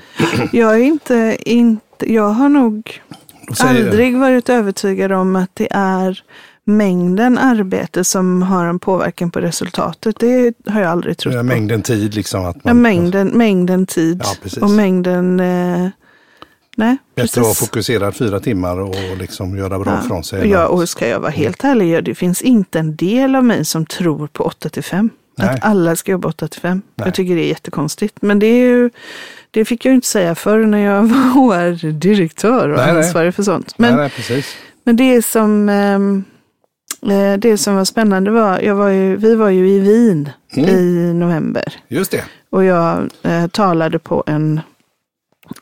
Jag 0.58 0.74
är 0.74 0.84
inte, 0.84 1.36
inte 1.40 2.12
jag 2.12 2.28
har 2.28 2.48
nog 2.48 3.00
aldrig 3.60 4.18
varit 4.18 4.48
övertygad 4.48 5.12
om 5.12 5.36
att 5.36 5.50
det 5.54 5.68
är 5.70 6.22
mängden 6.64 7.38
arbete 7.38 8.04
som 8.04 8.42
har 8.42 8.66
en 8.66 8.78
påverkan 8.78 9.30
på 9.30 9.40
resultatet. 9.40 10.18
Det 10.18 10.54
har 10.66 10.80
jag 10.80 10.90
aldrig 10.90 11.18
trott 11.18 11.34
Ja, 11.34 11.42
mängden 11.42 11.82
tid 11.82 12.14
liksom. 12.14 12.44
Att 12.44 12.56
Ja, 12.56 12.60
man, 12.74 12.82
mängden, 12.82 13.28
mängden 13.28 13.86
tid 13.86 14.22
Ja, 14.24 14.60
och 14.60 14.70
mängden... 14.70 15.40
Eh, 15.40 15.88
nej, 16.76 16.96
Bättre 17.14 17.24
att 17.24 17.36
vara 17.36 17.46
precis. 17.46 17.68
fokuserad 17.68 18.16
fyra 18.16 18.40
timmar 18.40 18.80
och 18.80 19.16
liksom 19.18 19.56
göra 19.56 19.78
bra 19.78 19.98
Ja. 20.02 20.08
från 20.08 20.24
sig. 20.24 20.48
Ja, 20.48 20.66
och 20.66 20.88
ska 20.88 21.08
jag 21.08 21.20
vara 21.20 21.30
helt 21.30 21.64
ärlig, 21.64 21.90
ja, 21.96 22.00
det 22.00 22.14
finns 22.14 22.42
inte 22.42 22.78
en 22.78 22.96
del 22.96 23.36
av 23.36 23.44
mig 23.44 23.64
som 23.64 23.86
tror 23.86 24.26
på 24.26 24.44
8 24.44 24.68
till 24.68 24.82
5. 24.84 25.10
Nej. 25.38 25.48
Att 25.48 25.64
alla 25.64 25.96
ska 25.96 26.12
jobba 26.12 26.28
8 26.28 26.48
till 26.48 26.60
5. 26.60 26.82
Nej. 26.94 27.06
Jag 27.06 27.14
tycker 27.14 27.34
det 27.34 27.44
är 27.44 27.48
jättekonstigt. 27.48 28.16
Men 28.22 28.38
det, 28.38 28.46
är 28.46 28.60
ju, 28.68 28.90
det 29.50 29.64
fick 29.64 29.84
jag 29.84 29.94
inte 29.94 30.06
säga 30.06 30.34
förr 30.34 30.66
när 30.66 30.78
jag 30.78 31.02
var 31.08 31.16
HR-direktör 31.72 32.68
och 32.68 32.76
Nej, 32.76 32.90
ansvarig 32.90 33.34
för 33.34 33.42
sånt. 33.42 33.74
Men, 33.78 34.10
men 34.84 34.96
det 34.96 35.22
som, 35.24 35.68
ehm, 35.68 36.24
eh, 36.28 36.31
det 37.38 37.58
som 37.58 37.76
var 37.76 37.84
spännande 37.84 38.30
var, 38.30 38.72
var 38.72 38.88
ju, 38.88 39.16
vi 39.16 39.34
var 39.34 39.48
ju 39.48 39.68
i 39.68 39.78
Wien 39.78 40.28
Mm. 40.56 40.68
i 40.70 41.12
november. 41.14 41.74
Just 41.88 42.10
det. 42.10 42.24
Och 42.50 42.64
jag 42.64 43.10
eh, 43.22 43.46
talade 43.46 43.98
på 43.98 44.24
en, 44.26 44.60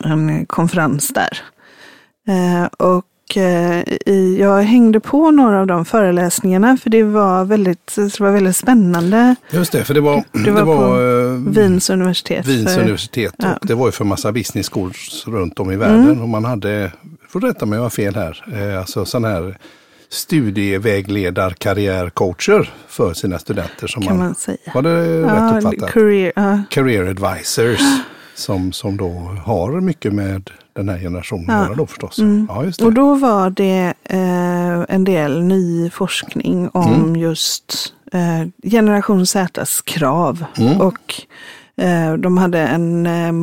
en 0.03 0.45
konferens 0.45 1.07
där. 1.13 1.37
Eh, 2.27 2.65
och 2.87 3.37
eh, 3.37 3.83
i, 4.05 4.37
jag 4.39 4.61
hängde 4.63 4.99
på 4.99 5.31
några 5.31 5.59
av 5.59 5.67
de 5.67 5.85
föreläsningarna 5.85 6.77
för 6.77 6.89
det 6.89 7.03
var 7.03 7.45
väldigt, 7.45 7.95
det 7.95 8.19
var 8.19 8.31
väldigt 8.31 8.57
spännande. 8.57 9.35
Just 9.51 9.71
det, 9.71 9.83
för 9.83 9.93
det 9.93 10.01
var, 10.01 10.23
Det 10.45 10.51
var 10.51 10.63
på 10.65 11.01
eh, 11.01 11.53
Wiens 11.53 11.89
universitet. 11.89 12.47
Wiens 12.47 12.73
för- 12.73 12.81
universitet 12.81 13.33
ja. 13.37 13.53
och 13.61 13.67
det 13.67 13.75
var 13.75 13.85
ju 13.85 13.91
för 13.91 14.05
massa 14.05 14.31
business 14.31 14.69
schools 14.69 15.23
runt 15.27 15.59
om 15.59 15.71
i 15.71 15.75
världen. 15.75 16.03
Mm. 16.05 16.21
Och 16.21 16.29
man 16.29 16.45
hade, 16.45 16.91
får 17.29 17.41
rätta 17.41 17.65
mig 17.65 17.77
om 17.77 17.83
jag 17.83 17.85
har 17.85 17.89
fel 17.89 18.15
här, 18.15 18.45
eh, 18.53 18.79
alltså 18.79 19.05
sådana 19.05 19.27
här 19.29 19.57
studievägledar 20.11 21.49
karriärcoacher 21.49 22.69
för 22.87 23.13
sina 23.13 23.39
studenter. 23.39 23.87
Som 23.87 24.01
kan 24.03 24.17
man, 24.17 24.25
man 24.25 24.35
säga. 24.35 24.57
Var 24.73 24.81
det 24.81 25.21
rätt 25.21 25.63
uppfattat? 25.65 25.91
career, 25.91 26.33
ja. 26.35 26.61
Career 26.69 27.05
advisors 27.05 27.79
som, 28.35 28.71
som 28.71 28.97
då 28.97 29.09
har 29.45 29.81
mycket 29.81 30.13
med 30.13 30.49
den 30.73 30.89
här 30.89 30.99
generationen 30.99 31.45
Ja. 31.69 31.73
då 31.77 31.87
förstås. 31.87 32.19
Mm. 32.19 32.45
Ja, 32.49 32.63
just 32.65 32.79
det. 32.79 32.85
Och 32.85 32.93
då 32.93 33.15
var 33.15 33.49
det 33.49 33.93
eh, 34.03 34.95
en 34.95 35.03
del 35.03 35.43
ny 35.43 35.89
forskning 35.89 36.69
om 36.73 36.93
Mm. 36.93 37.15
just 37.15 37.93
eh, 38.13 38.69
generation 38.71 39.25
Zs 39.25 39.81
krav. 39.81 40.45
Mm. 40.57 40.81
Och 40.81 41.13
de 42.17 42.37
hade 42.37 42.59
en 42.59 43.05
eh, 43.05 43.33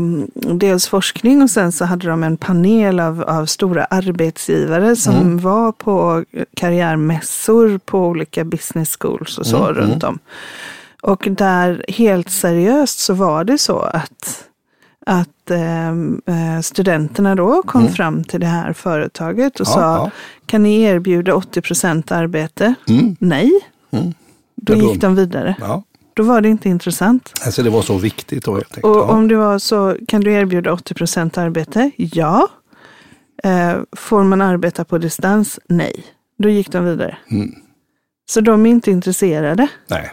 dels 0.54 0.88
forskning 0.88 1.42
och 1.42 1.50
sen 1.50 1.72
så 1.72 1.84
hade 1.84 2.08
de 2.08 2.22
en 2.22 2.36
panel 2.36 3.00
av, 3.00 3.22
av 3.22 3.46
stora 3.46 3.84
arbetsgivare 3.84 4.96
som 4.96 5.14
Mm. 5.14 5.38
var 5.38 5.72
på 5.72 6.24
karriärmässor 6.56 7.78
på 7.78 8.06
olika 8.06 8.44
business 8.44 8.96
schools 9.00 9.38
och 9.38 9.46
så 9.46 9.56
Mm, 9.56 9.74
runt 9.74 10.04
om. 10.04 10.18
Och 11.02 11.28
där 11.30 11.84
helt 11.88 12.30
seriöst 12.30 12.98
så 12.98 13.14
var 13.14 13.44
det 13.44 13.58
så 13.58 13.78
att 13.78 14.44
att 15.06 15.50
eh, 15.50 16.60
studenterna 16.62 17.34
då 17.34 17.62
kom 17.62 17.80
mm. 17.80 17.92
fram 17.92 18.24
till 18.24 18.40
det 18.40 18.46
här 18.46 18.72
företaget 18.72 19.60
och 19.60 19.66
ja, 19.66 19.72
sa, 19.72 19.80
ja. 19.80 20.10
kan 20.46 20.62
ni 20.62 20.82
erbjuda 20.82 21.34
80 21.34 21.60
procent 21.60 22.12
arbete? 22.12 22.74
Mm. 22.88 23.16
Nej. 23.20 23.50
Mm. 23.90 24.14
Då 24.54 24.74
gick 24.74 25.00
de 25.00 25.14
vidare. 25.14 25.56
Ja. 25.60 25.82
Då 26.18 26.24
var 26.24 26.40
det 26.40 26.48
inte 26.48 26.68
intressant. 26.68 27.32
Alltså 27.44 27.62
det 27.62 27.70
var 27.70 27.82
så 27.82 27.98
viktigt 27.98 28.44
då? 28.44 28.54
Tänkte, 28.54 28.80
och 28.80 28.96
ja. 28.96 29.02
om 29.02 29.28
det 29.28 29.36
var 29.36 29.58
så, 29.58 29.96
kan 30.08 30.20
du 30.20 30.32
erbjuda 30.32 30.72
80 30.72 30.94
procent 30.94 31.38
arbete? 31.38 31.90
Ja. 31.96 32.48
Eh, 33.44 33.76
får 33.96 34.24
man 34.24 34.40
arbeta 34.40 34.84
på 34.84 34.98
distans? 34.98 35.60
Nej. 35.68 36.04
Då 36.38 36.48
gick 36.48 36.72
de 36.72 36.84
vidare. 36.84 37.18
Mm. 37.30 37.54
Så 38.30 38.40
de 38.40 38.66
är 38.66 38.70
inte 38.70 38.90
intresserade. 38.90 39.68
Nej, 39.86 40.12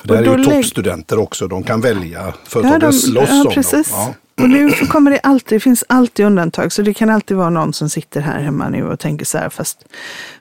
för 0.00 0.08
det 0.08 0.16
här 0.16 0.34
är 0.34 0.38
ju 0.38 0.44
toppstudenter 0.44 1.18
också. 1.18 1.48
De 1.48 1.62
kan 1.62 1.80
välja 1.80 2.34
företagen 2.44 2.72
ja, 2.72 2.86
de, 2.86 2.92
slåss 2.92 3.28
ja, 3.28 3.44
om 3.46 3.54
precis. 3.54 3.90
dem. 3.90 3.98
Ja. 4.00 4.14
Och 4.42 4.50
nu 4.50 4.70
kommer 4.70 5.10
det 5.10 5.18
alltid, 5.18 5.56
det 5.56 5.60
finns 5.60 5.84
alltid 5.88 6.26
undantag. 6.26 6.72
Så 6.72 6.82
det 6.82 6.94
kan 6.94 7.10
alltid 7.10 7.36
vara 7.36 7.50
någon 7.50 7.72
som 7.72 7.88
sitter 7.88 8.20
här 8.20 8.40
hemma 8.40 8.68
nu 8.68 8.84
och 8.88 8.98
tänker 8.98 9.24
så 9.24 9.38
här, 9.38 9.48
fast, 9.48 9.84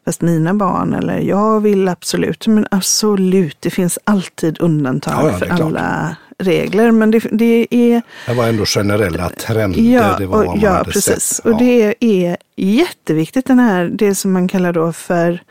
fast 0.05 0.21
mina 0.21 0.53
barn 0.53 0.93
eller 0.93 1.19
jag 1.19 1.59
vill 1.59 1.87
absolut. 1.87 2.47
Men 2.47 2.67
absolut, 2.71 3.57
det 3.59 3.69
finns 3.69 3.99
alltid 4.03 4.61
undantag 4.61 5.27
ja, 5.27 5.31
ja, 5.31 5.37
för 5.37 5.63
alla 5.63 6.15
regler. 6.37 6.91
Men 6.91 7.11
det, 7.11 7.19
det, 7.31 7.67
är... 7.69 8.01
Det 8.27 8.33
var 8.33 8.47
ändå 8.47 8.65
generella 8.65 9.29
trender. 9.29 9.81
Ja, 9.81 10.15
det 10.17 10.25
var 10.25 10.45
och, 10.45 10.57
ja 10.61 10.83
precis. 10.83 11.23
Sett. 11.23 11.45
Och 11.45 11.57
det 11.57 11.95
är 11.99 12.37
jätteviktigt, 12.55 13.45
den 13.45 13.59
här, 13.59 13.89
det 13.93 14.15
som 14.15 14.31
man 14.31 14.47
kallar 14.47 14.73
då 14.73 14.93
för 14.93 15.41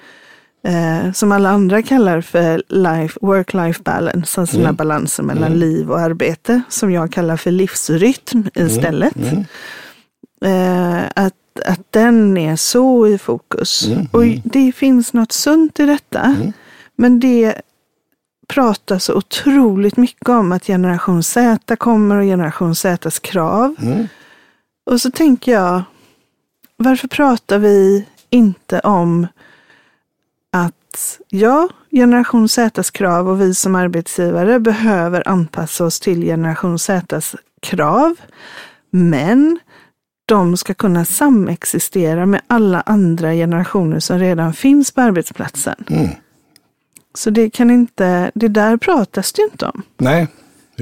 eh, 0.62 1.12
som 1.12 1.32
alla 1.32 1.50
andra 1.50 1.82
kallar 1.82 2.20
för 2.20 2.62
life, 2.68 3.18
work-life 3.22 3.82
balance, 3.82 4.40
alltså 4.40 4.56
mm. 4.56 4.62
den 4.62 4.66
här 4.66 4.72
balansen 4.72 5.26
mellan 5.26 5.46
mm. 5.46 5.58
liv 5.58 5.90
och 5.90 6.00
arbete, 6.00 6.62
som 6.68 6.92
jag 6.92 7.12
kallar 7.12 7.36
för 7.36 7.50
livsrytm 7.50 8.42
istället. 8.54 9.16
Mm. 9.16 9.28
mm. 9.28 9.44
Eh, 10.44 11.04
att, 11.16 11.34
att 11.66 11.80
den 11.90 12.36
är 12.36 12.56
så 12.56 13.06
i 13.06 13.18
fokus. 13.18 13.86
Mm. 13.86 14.08
Och 14.12 14.24
det 14.44 14.72
finns 14.72 15.12
något 15.12 15.32
sunt 15.32 15.80
i 15.80 15.86
detta, 15.86 16.20
mm. 16.20 16.52
men 16.96 17.20
det 17.20 17.54
pratar 18.48 18.98
så 18.98 19.14
otroligt 19.14 19.96
mycket 19.96 20.28
om 20.28 20.52
att 20.52 20.66
generation 20.66 21.22
Z 21.22 21.76
kommer 21.76 22.16
och 22.16 22.24
generation 22.24 22.74
Zs 22.74 23.18
krav. 23.18 23.76
Och 24.90 25.00
så 25.00 25.10
tänker 25.10 25.52
jag, 25.52 25.82
varför 26.76 27.08
pratar 27.08 27.58
vi 27.58 28.06
inte 28.30 28.80
om 28.80 29.26
att 30.90 31.20
ja, 31.28 31.68
generation 31.90 32.49
Zs 32.49 32.90
krav 32.90 33.28
och 33.28 33.40
vi 33.40 33.54
som 33.54 33.75
arbetsgivare 33.75 34.61
behöver 34.61 35.28
anpassa 35.28 35.85
oss 35.85 36.00
till 36.00 36.23
generation 36.23 36.78
Zs 36.78 37.37
krav. 37.62 38.16
Men 38.90 39.59
de 40.26 40.56
ska 40.56 40.75
kunna 40.75 41.04
samexistera 41.04 42.26
med 42.26 42.40
alla 42.47 42.80
andra 42.80 43.32
generationer 43.32 44.00
som 44.00 44.18
redan 44.18 44.52
finns 44.52 44.92
på 44.92 45.00
arbetsplatsen. 45.00 45.85
Mm. 45.90 46.09
Så 47.14 47.30
det 47.30 47.50
kan 47.50 47.70
inte, 47.70 48.30
det 48.35 48.49
där 48.49 48.76
pratas 48.76 49.32
det 49.32 49.42
inte 49.42 49.66
om. 49.66 49.82
Nej. 49.99 50.28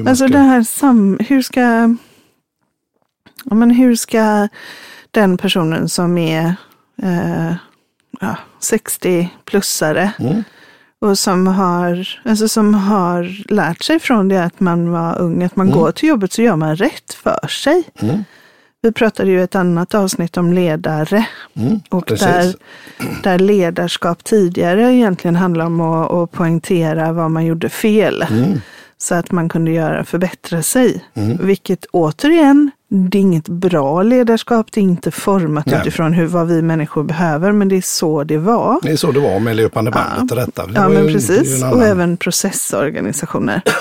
Alltså 0.06 0.26
det 0.26 0.38
här 0.38 0.62
sam, 0.62 1.18
hur 1.28 1.42
ska, 1.42 1.60
ja 3.44 3.54
men 3.54 3.70
hur 3.70 3.96
ska 3.96 4.48
den 5.10 5.38
personen 5.38 5.88
som 5.88 6.18
är 6.18 6.54
eh, 7.02 7.54
ja, 8.20 8.36
60-plussare. 8.60 10.10
Mm. 10.18 10.44
Och 11.00 11.18
som 11.18 11.46
har, 11.46 12.08
alltså 12.24 12.48
som 12.48 12.74
har 12.74 13.52
lärt 13.52 13.82
sig 13.82 13.98
från 13.98 14.28
det 14.28 14.44
att 14.44 14.60
man 14.60 14.90
var 14.90 15.18
ung, 15.18 15.42
att 15.42 15.56
man 15.56 15.66
mm. 15.66 15.78
går 15.78 15.92
till 15.92 16.08
jobbet 16.08 16.32
så 16.32 16.42
gör 16.42 16.56
man 16.56 16.76
rätt 16.76 17.14
för 17.14 17.48
sig. 17.48 17.84
Mm. 18.00 18.24
Vi 18.82 18.92
pratade 18.92 19.30
ju 19.30 19.42
ett 19.42 19.54
annat 19.54 19.94
avsnitt 19.94 20.36
om 20.36 20.52
ledare. 20.52 21.26
Mm, 21.54 21.80
och 21.88 22.04
där, 22.06 22.54
där 23.22 23.38
ledarskap 23.38 24.24
tidigare 24.24 24.94
egentligen 24.94 25.36
handlar 25.36 25.66
om 25.66 25.80
att, 25.80 26.12
att 26.12 26.32
poängtera 26.32 27.12
vad 27.12 27.30
man 27.30 27.46
gjorde 27.46 27.68
fel. 27.68 28.22
Mm. 28.30 28.60
Så 28.98 29.14
att 29.14 29.30
man 29.30 29.48
kunde 29.48 29.70
göra 29.70 30.04
förbättra 30.04 30.62
sig. 30.62 31.04
Mm. 31.14 31.46
Vilket 31.46 31.86
återigen 31.86 32.70
det 32.90 33.18
är 33.18 33.22
inget 33.22 33.48
bra 33.48 34.02
ledarskap, 34.02 34.66
det 34.72 34.80
är 34.80 34.82
inte 34.82 35.10
format 35.10 35.66
Nej. 35.66 35.80
utifrån 35.80 36.12
hur, 36.12 36.26
vad 36.26 36.46
vi 36.46 36.62
människor 36.62 37.04
behöver, 37.04 37.52
men 37.52 37.68
det 37.68 37.76
är 37.76 37.80
så 37.80 38.24
det 38.24 38.38
var. 38.38 38.78
Det 38.82 38.90
är 38.90 38.96
så 38.96 39.12
det 39.12 39.20
var 39.20 39.40
med 39.40 39.56
löpande 39.56 39.90
bandet 39.90 40.24
ja. 40.30 40.40
och 40.40 40.46
detta. 40.46 40.66
Det 40.66 40.72
ja, 40.74 40.88
men 40.88 41.06
ju, 41.06 41.12
precis. 41.12 41.62
Och 41.62 41.82
även 41.82 42.16
processorganisationer. 42.16 43.62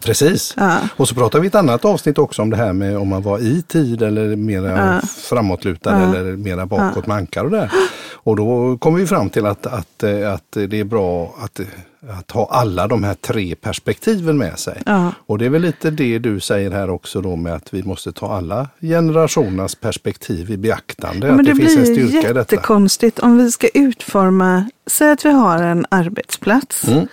Precis. 0.00 0.54
Ja. 0.56 0.78
Och 0.96 1.08
så 1.08 1.14
pratar 1.14 1.40
vi 1.40 1.46
ett 1.46 1.54
annat 1.54 1.84
avsnitt 1.84 2.18
också 2.18 2.42
om 2.42 2.50
det 2.50 2.56
här 2.56 2.72
med 2.72 2.98
om 2.98 3.08
man 3.08 3.22
var 3.22 3.38
i 3.38 3.62
tid 3.62 4.02
eller 4.02 4.36
mera 4.36 4.94
ja. 4.94 5.00
framåtlutad 5.08 5.90
ja. 5.90 6.02
eller 6.02 6.36
mera 6.36 6.66
bakåt 6.66 7.06
med 7.06 7.16
ankar 7.16 7.44
och 7.44 7.50
det. 7.50 7.70
Och 8.12 8.36
då 8.36 8.78
kommer 8.78 8.98
vi 8.98 9.06
fram 9.06 9.30
till 9.30 9.46
att, 9.46 9.66
att, 9.66 10.04
att 10.04 10.50
det 10.52 10.80
är 10.80 10.84
bra 10.84 11.34
att 11.38 11.60
att 12.08 12.30
ha 12.30 12.48
alla 12.50 12.88
de 12.88 13.04
här 13.04 13.14
tre 13.14 13.54
perspektiven 13.54 14.38
med 14.38 14.58
sig. 14.58 14.82
Ja. 14.86 15.12
Och 15.26 15.38
det 15.38 15.46
är 15.46 15.50
väl 15.50 15.62
lite 15.62 15.90
det 15.90 16.18
du 16.18 16.40
säger 16.40 16.70
här 16.70 16.90
också 16.90 17.20
då 17.20 17.36
med 17.36 17.54
att 17.54 17.74
vi 17.74 17.82
måste 17.82 18.12
ta 18.12 18.32
alla 18.32 18.68
generationers 18.80 19.74
perspektiv 19.74 20.50
i 20.50 20.56
beaktande. 20.56 21.26
Ja, 21.26 21.34
men 21.34 21.44
det, 21.44 21.52
det 21.52 21.54
blir 21.54 22.24
jättekonstigt 22.24 23.18
om 23.18 23.38
vi 23.38 23.50
ska 23.50 23.68
utforma, 23.74 24.70
säg 24.86 25.10
att 25.10 25.24
vi 25.24 25.30
har 25.30 25.62
en 25.62 25.86
arbetsplats 25.88 26.88
mm. 26.88 27.06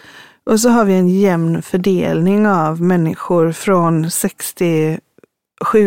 och 0.45 0.59
så 0.59 0.69
har 0.69 0.85
vi 0.85 0.93
en 0.93 1.09
jämn 1.09 1.61
fördelning 1.61 2.47
av 2.47 2.81
människor 2.81 3.51
från 3.51 4.11
67 4.11 4.99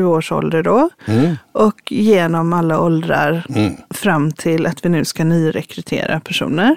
års 0.05 0.33
ålder 0.33 0.63
då 0.63 0.91
mm. 1.07 1.37
och 1.53 1.93
genom 1.93 2.53
alla 2.53 2.81
åldrar 2.81 3.47
mm. 3.49 3.73
fram 3.91 4.33
till 4.33 4.67
att 4.67 4.85
vi 4.85 4.89
nu 4.89 5.05
ska 5.05 5.25
nyrekrytera 5.25 6.21
personer. 6.21 6.77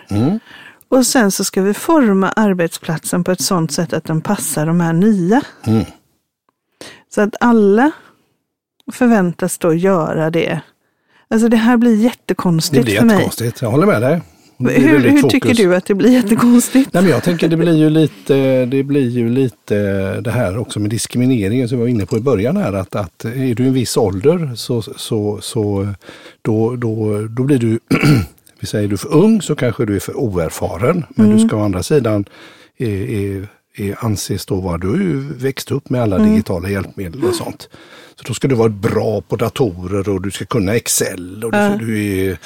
Och 0.89 1.05
sen 1.05 1.31
så 1.31 1.43
ska 1.43 1.61
vi 1.61 1.73
forma 1.73 2.29
arbetsplatsen 2.29 3.23
på 3.23 3.31
ett 3.31 3.41
sådant 3.41 3.71
sätt 3.71 3.93
att 3.93 4.03
den 4.03 4.21
passar 4.21 4.65
de 4.65 4.79
här 4.79 4.93
nya. 4.93 5.41
Mm. 5.65 5.85
Så 7.15 7.21
att 7.21 7.35
alla 7.39 7.91
förväntas 8.91 9.57
då 9.57 9.73
göra 9.73 10.29
det. 10.29 10.61
Alltså 11.27 11.47
det 11.47 11.57
här 11.57 11.77
blir 11.77 11.95
jättekonstigt 11.95 12.75
för 12.75 12.83
mig. 12.83 12.93
Det 12.93 13.05
blir 13.05 13.13
jättekonstigt, 13.13 13.61
jag 13.61 13.69
håller 13.69 13.87
med 13.87 14.01
dig. 14.01 14.21
Hur, 14.59 14.99
hur 14.99 15.29
tycker 15.29 15.53
du 15.53 15.75
att 15.75 15.85
det 15.85 15.93
blir 15.93 16.11
jättekonstigt? 16.11 16.93
Nej, 16.93 17.03
men 17.03 17.11
jag 17.11 17.23
tänker 17.23 17.47
det 17.47 17.57
blir 17.57 17.77
ju 17.77 17.89
lite 17.89 18.65
det 18.65 18.83
blir 18.83 19.09
ju 19.09 19.29
lite 19.29 19.75
det 20.21 20.31
här 20.31 20.57
också 20.57 20.79
med 20.79 20.89
diskrimineringen 20.89 21.69
som 21.69 21.77
jag 21.77 21.85
var 21.85 21.89
inne 21.89 22.05
på 22.05 22.17
i 22.17 22.21
början 22.21 22.57
här 22.57 22.73
att, 22.73 22.95
att 22.95 23.25
är 23.25 23.55
du 23.55 23.67
en 23.67 23.73
viss 23.73 23.97
ålder 23.97 24.51
så, 24.55 24.81
så, 24.81 25.39
så 25.41 25.87
då, 26.41 26.75
då, 26.75 27.21
då 27.29 27.43
blir 27.43 27.57
du 27.57 27.79
vi 28.59 28.67
säger 28.67 28.87
du 28.87 28.93
är 28.93 28.97
för 28.97 29.13
ung 29.13 29.41
så 29.41 29.55
kanske 29.55 29.85
du 29.85 29.95
är 29.95 29.99
för 29.99 30.17
oerfaren. 30.17 31.05
Men 31.09 31.25
mm. 31.25 31.37
du 31.37 31.47
ska 31.47 31.57
å 31.57 31.63
andra 31.63 31.83
sidan 31.83 32.25
är, 32.77 33.09
är, 33.09 33.47
är, 33.75 34.05
anses 34.05 34.45
då 34.45 34.55
vara, 34.55 34.77
du 34.77 34.87
har 34.87 34.97
ju 34.97 35.33
växt 35.33 35.71
upp 35.71 35.89
med 35.89 36.01
alla 36.01 36.15
mm. 36.15 36.29
digitala 36.29 36.69
hjälpmedel 36.69 37.23
och 37.23 37.35
sånt. 37.35 37.69
Så 38.15 38.23
då 38.27 38.33
ska 38.33 38.47
du 38.47 38.55
vara 38.55 38.69
bra 38.69 39.21
på 39.21 39.35
datorer 39.35 40.09
och 40.09 40.21
du 40.21 40.31
ska 40.31 40.45
kunna 40.45 40.75
Excel 40.75 41.43
och 41.43 41.51
du, 41.51 41.85
du 41.85 42.05
är 42.05 42.37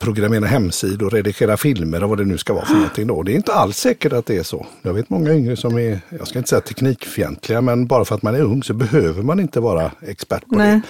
programmera 0.00 0.46
hemsidor, 0.46 1.10
redigera 1.10 1.56
filmer 1.56 2.02
och 2.02 2.08
vad 2.08 2.18
det 2.18 2.24
nu 2.24 2.38
ska 2.38 2.54
vara 2.54 2.64
för 2.64 2.74
någonting 2.74 3.06
då. 3.06 3.22
Det 3.22 3.32
är 3.32 3.36
inte 3.36 3.52
alls 3.52 3.76
säkert 3.76 4.12
att 4.12 4.26
det 4.26 4.36
är 4.36 4.42
så. 4.42 4.66
Jag 4.82 4.94
vet 4.94 5.10
många 5.10 5.34
yngre 5.34 5.56
som 5.56 5.78
är, 5.78 6.00
jag 6.08 6.28
ska 6.28 6.38
inte 6.38 6.48
säga 6.48 6.60
teknikfientliga, 6.60 7.60
men 7.60 7.86
bara 7.86 8.04
för 8.04 8.14
att 8.14 8.22
man 8.22 8.34
är 8.34 8.40
ung 8.40 8.62
så 8.62 8.74
behöver 8.74 9.22
man 9.22 9.40
inte 9.40 9.60
vara 9.60 9.90
expert 10.00 10.46
på 10.46 10.54
Nej. 10.54 10.74
det. 10.74 10.80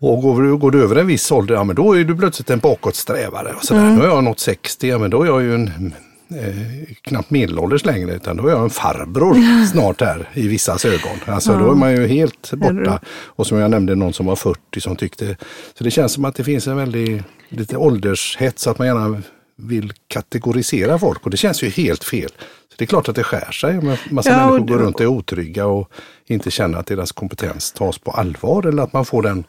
Och 0.00 0.22
går, 0.22 0.56
går 0.56 0.70
du 0.70 0.82
över 0.82 0.96
en 0.96 1.06
viss 1.06 1.32
ålder, 1.32 1.54
ja 1.54 1.64
men 1.64 1.76
då 1.76 1.96
är 1.96 2.04
du 2.04 2.16
plötsligt 2.16 2.50
en 2.50 2.58
bakåtsträvare. 2.58 3.52
Och 3.52 3.64
sådär. 3.64 3.80
Mm. 3.80 3.94
Nu 3.94 4.00
har 4.00 4.08
jag 4.08 4.24
nått 4.24 4.40
60, 4.40 4.88
ja 4.88 4.98
men 4.98 5.10
då 5.10 5.22
är 5.22 5.26
jag 5.26 5.42
ju 5.42 5.54
en 5.54 5.94
eh, 6.30 6.94
knappt 7.02 7.30
medelålders 7.30 7.84
längre 7.84 8.14
utan 8.14 8.36
då 8.36 8.46
är 8.46 8.50
jag 8.50 8.62
en 8.62 8.70
farbror 8.70 9.66
snart 9.66 10.00
här 10.00 10.28
i 10.34 10.48
vissas 10.48 10.84
ögon. 10.84 11.18
Alltså 11.26 11.52
ja. 11.52 11.58
då 11.58 11.70
är 11.70 11.74
man 11.74 11.92
ju 11.92 12.06
helt 12.06 12.52
borta. 12.52 13.00
Och 13.08 13.46
som 13.46 13.58
jag 13.58 13.70
nämnde 13.70 13.94
någon 13.94 14.12
som 14.12 14.26
var 14.26 14.36
40 14.36 14.80
som 14.80 14.96
tyckte, 14.96 15.36
så 15.74 15.84
det 15.84 15.90
känns 15.90 16.12
som 16.12 16.24
att 16.24 16.34
det 16.34 16.44
finns 16.44 16.66
en 16.66 16.76
väldigt 16.76 17.22
lite 17.48 17.76
åldershets 17.76 18.66
att 18.66 18.78
man 18.78 18.86
gärna 18.86 19.22
vill 19.56 19.92
kategorisera 20.08 20.98
folk 20.98 21.24
och 21.24 21.30
det 21.30 21.36
känns 21.36 21.62
ju 21.62 21.68
helt 21.68 22.04
fel. 22.04 22.30
Så 22.68 22.74
Det 22.78 22.84
är 22.84 22.86
klart 22.86 23.08
att 23.08 23.16
det 23.16 23.22
skär 23.22 23.52
sig 23.52 23.78
om 23.78 23.88
en 23.88 23.96
massa 24.10 24.30
ja, 24.30 24.36
människor 24.36 24.66
går 24.66 24.78
runt 24.78 24.96
och 24.96 25.00
är 25.00 25.06
otrygga 25.06 25.66
och 25.66 25.90
inte 26.26 26.50
känner 26.50 26.78
att 26.78 26.86
deras 26.86 27.12
kompetens 27.12 27.72
tas 27.72 27.98
på 27.98 28.10
allvar 28.10 28.66
eller 28.66 28.82
att 28.82 28.92
man 28.92 29.04
får 29.04 29.22
den 29.22 29.44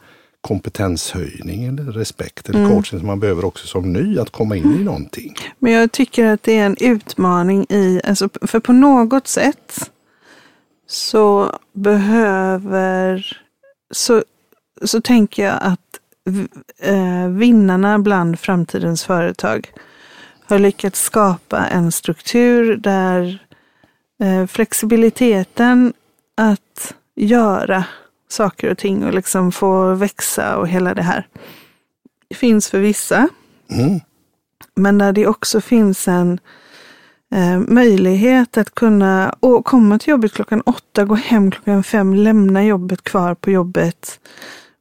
kompetenshöjning 0.48 1.66
eller 1.66 1.84
respekt 1.84 2.50
eller 2.50 2.60
mm. 2.60 2.72
coaching 2.72 3.00
som 3.00 3.08
man 3.08 3.20
behöver 3.20 3.46
också 3.46 3.68
som 3.68 3.94
ny 3.94 4.20
att 4.20 4.30
komma 4.30 4.56
in 4.56 4.76
i 4.82 4.84
någonting. 4.84 5.36
Men 5.60 5.72
jag 5.72 5.92
tycker 5.92 6.26
att 6.26 6.44
det 6.44 6.58
är 6.58 6.66
en 6.66 6.78
utmaning 6.80 7.66
i, 7.70 8.02
alltså, 8.04 8.30
för 8.42 8.60
på 8.60 8.74
något 8.74 9.28
sätt 9.28 9.92
så 10.88 11.60
behöver, 11.74 13.38
så, 13.92 14.24
så 14.86 15.02
tänker 15.02 15.46
jag 15.46 15.58
att 15.62 15.80
eh, 16.82 17.28
vinnarna 17.28 18.00
bland 18.00 18.40
framtidens 18.40 19.04
företag 19.04 19.72
har 20.46 20.60
lyckats 20.60 21.02
skapa 21.02 21.68
en 21.68 21.92
struktur 21.92 22.78
där 22.78 23.46
eh, 24.24 24.48
flexibiliteten 24.48 25.94
att 26.36 26.94
göra 27.16 27.84
saker 28.30 28.72
och 28.72 28.78
ting 28.78 29.06
och 29.06 29.14
liksom 29.14 29.52
få 29.52 29.94
växa 29.94 30.58
och 30.58 30.68
hela 30.68 30.94
det 30.94 31.02
här. 31.04 31.28
Det 32.30 32.36
finns 32.36 32.70
för 32.70 32.80
vissa. 32.80 33.28
Mm. 33.72 34.00
Men 34.76 34.98
där 34.98 35.12
det 35.12 35.28
också 35.28 35.62
finns 35.62 36.08
en 36.08 36.40
eh, 37.36 37.60
möjlighet 37.60 38.58
att 38.58 38.76
kunna 38.76 39.36
å, 39.40 39.62
komma 39.62 40.00
till 40.00 40.10
jobbet 40.10 40.34
klockan 40.34 40.62
åtta, 40.66 41.06
gå 41.06 41.16
hem 41.16 41.52
klockan 41.52 41.84
fem, 41.84 42.14
lämna 42.14 42.64
jobbet 42.66 43.04
kvar 43.04 43.34
på 43.36 43.52
jobbet, 43.52 44.20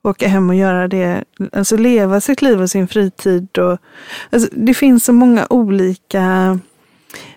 åka 0.02 0.28
hem 0.28 0.48
och 0.48 0.54
göra 0.56 0.88
det, 0.88 1.24
alltså 1.52 1.76
leva 1.76 2.20
sitt 2.20 2.42
liv 2.42 2.60
och 2.62 2.70
sin 2.70 2.88
fritid. 2.88 3.58
Och, 3.58 3.78
alltså, 4.30 4.48
det 4.52 4.74
finns 4.74 5.04
så 5.04 5.12
många 5.12 5.46
olika 5.50 6.58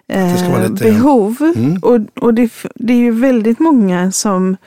eh, 0.07 0.61
lite- 0.69 0.83
behov 0.83 1.35
Mm. 1.55 1.77
och, 1.81 1.99
och 2.23 2.33
det, 2.33 2.51
det 2.75 2.93
är 2.93 2.97
ju 2.97 3.11
väldigt 3.11 3.59
många 3.59 4.11
som, 4.11 4.57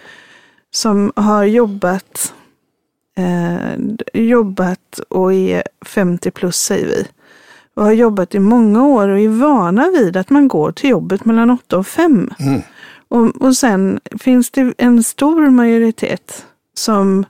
som 0.74 1.12
har 1.16 1.44
jobbat 1.44 2.34
eh, 3.16 4.20
jobbat 4.22 5.00
och 5.08 5.32
är 5.32 5.62
50 5.86 6.30
plus 6.30 6.56
säger 6.56 6.86
vi. 6.86 7.06
Och 7.74 7.84
har 7.84 7.92
jobbat 7.92 8.34
i 8.34 8.38
många 8.38 8.84
år 8.84 9.08
och 9.08 9.20
är 9.20 9.28
vana 9.28 9.90
vid 9.90 10.16
att 10.16 10.30
man 10.30 10.48
går 10.48 10.72
till 10.72 10.90
jobbet 10.90 11.24
mellan 11.24 11.50
8 11.50 11.78
och 11.78 11.86
5. 11.86 12.30
Mm. 12.38 12.60
Och, 13.08 13.42
och 13.42 13.56
sen 13.56 14.00
finns 14.20 14.50
det 14.50 14.74
en 14.78 15.02
stor 15.02 15.50
majoritet 15.50 16.46
som, 16.74 17.24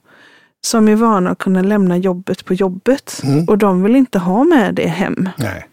som 0.60 0.88
är 0.88 0.96
vana 0.96 1.30
att 1.30 1.38
kunna 1.38 1.62
lämna 1.62 1.96
jobbet 1.96 2.44
på 2.44 2.54
jobbet. 2.54 3.20
Mm. 3.24 3.44
Och 3.48 3.58
de 3.58 3.82
vill 3.82 3.96
inte 3.96 4.18
ha 4.18 4.44
med 4.44 4.74
det 4.74 4.86
hem. 4.88 5.28
Nej. 5.36 5.66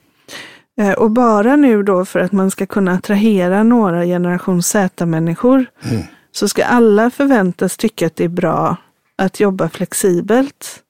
Eh, 0.79 0.93
Och 0.93 1.11
bara 1.11 1.55
nu 1.55 1.83
då 1.83 2.05
för 2.05 2.19
att 2.19 2.31
man 2.31 2.51
ska 2.51 2.65
kunna 2.65 2.91
attrahera 2.91 3.63
några 3.63 4.05
generation 4.05 4.63
Z-människor 4.63 5.65
Mm. 5.91 6.03
Så 6.39 6.47
ska 6.47 6.65
alla 6.65 7.09
förväntas 7.09 7.77
tycka 7.77 8.07
att 8.07 8.15
det 8.15 8.23
är 8.23 8.27
bra 8.27 8.77
att 9.15 9.39
jobba 9.39 9.69
flexibelt, 9.69 10.83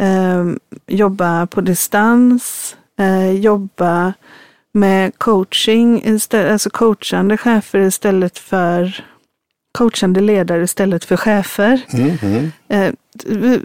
eh, 0.00 0.44
jobba 0.86 1.46
på 1.46 1.60
distans, 1.60 2.76
eh, 2.98 3.30
jobba 3.30 4.12
med 4.72 5.18
coaching, 5.18 6.02
istället, 6.04 6.52
alltså 6.52 6.70
coachande 6.70 7.36
chefer 7.36 7.78
istället 7.78 8.38
för 8.38 9.04
coachande 9.72 10.20
ledare 10.20 10.62
istället 10.62 11.04
för 11.04 11.16
chefer. 11.16 11.80
Mm. 11.92 12.18
Mm. 12.22 12.52
Eh, 12.68 13.60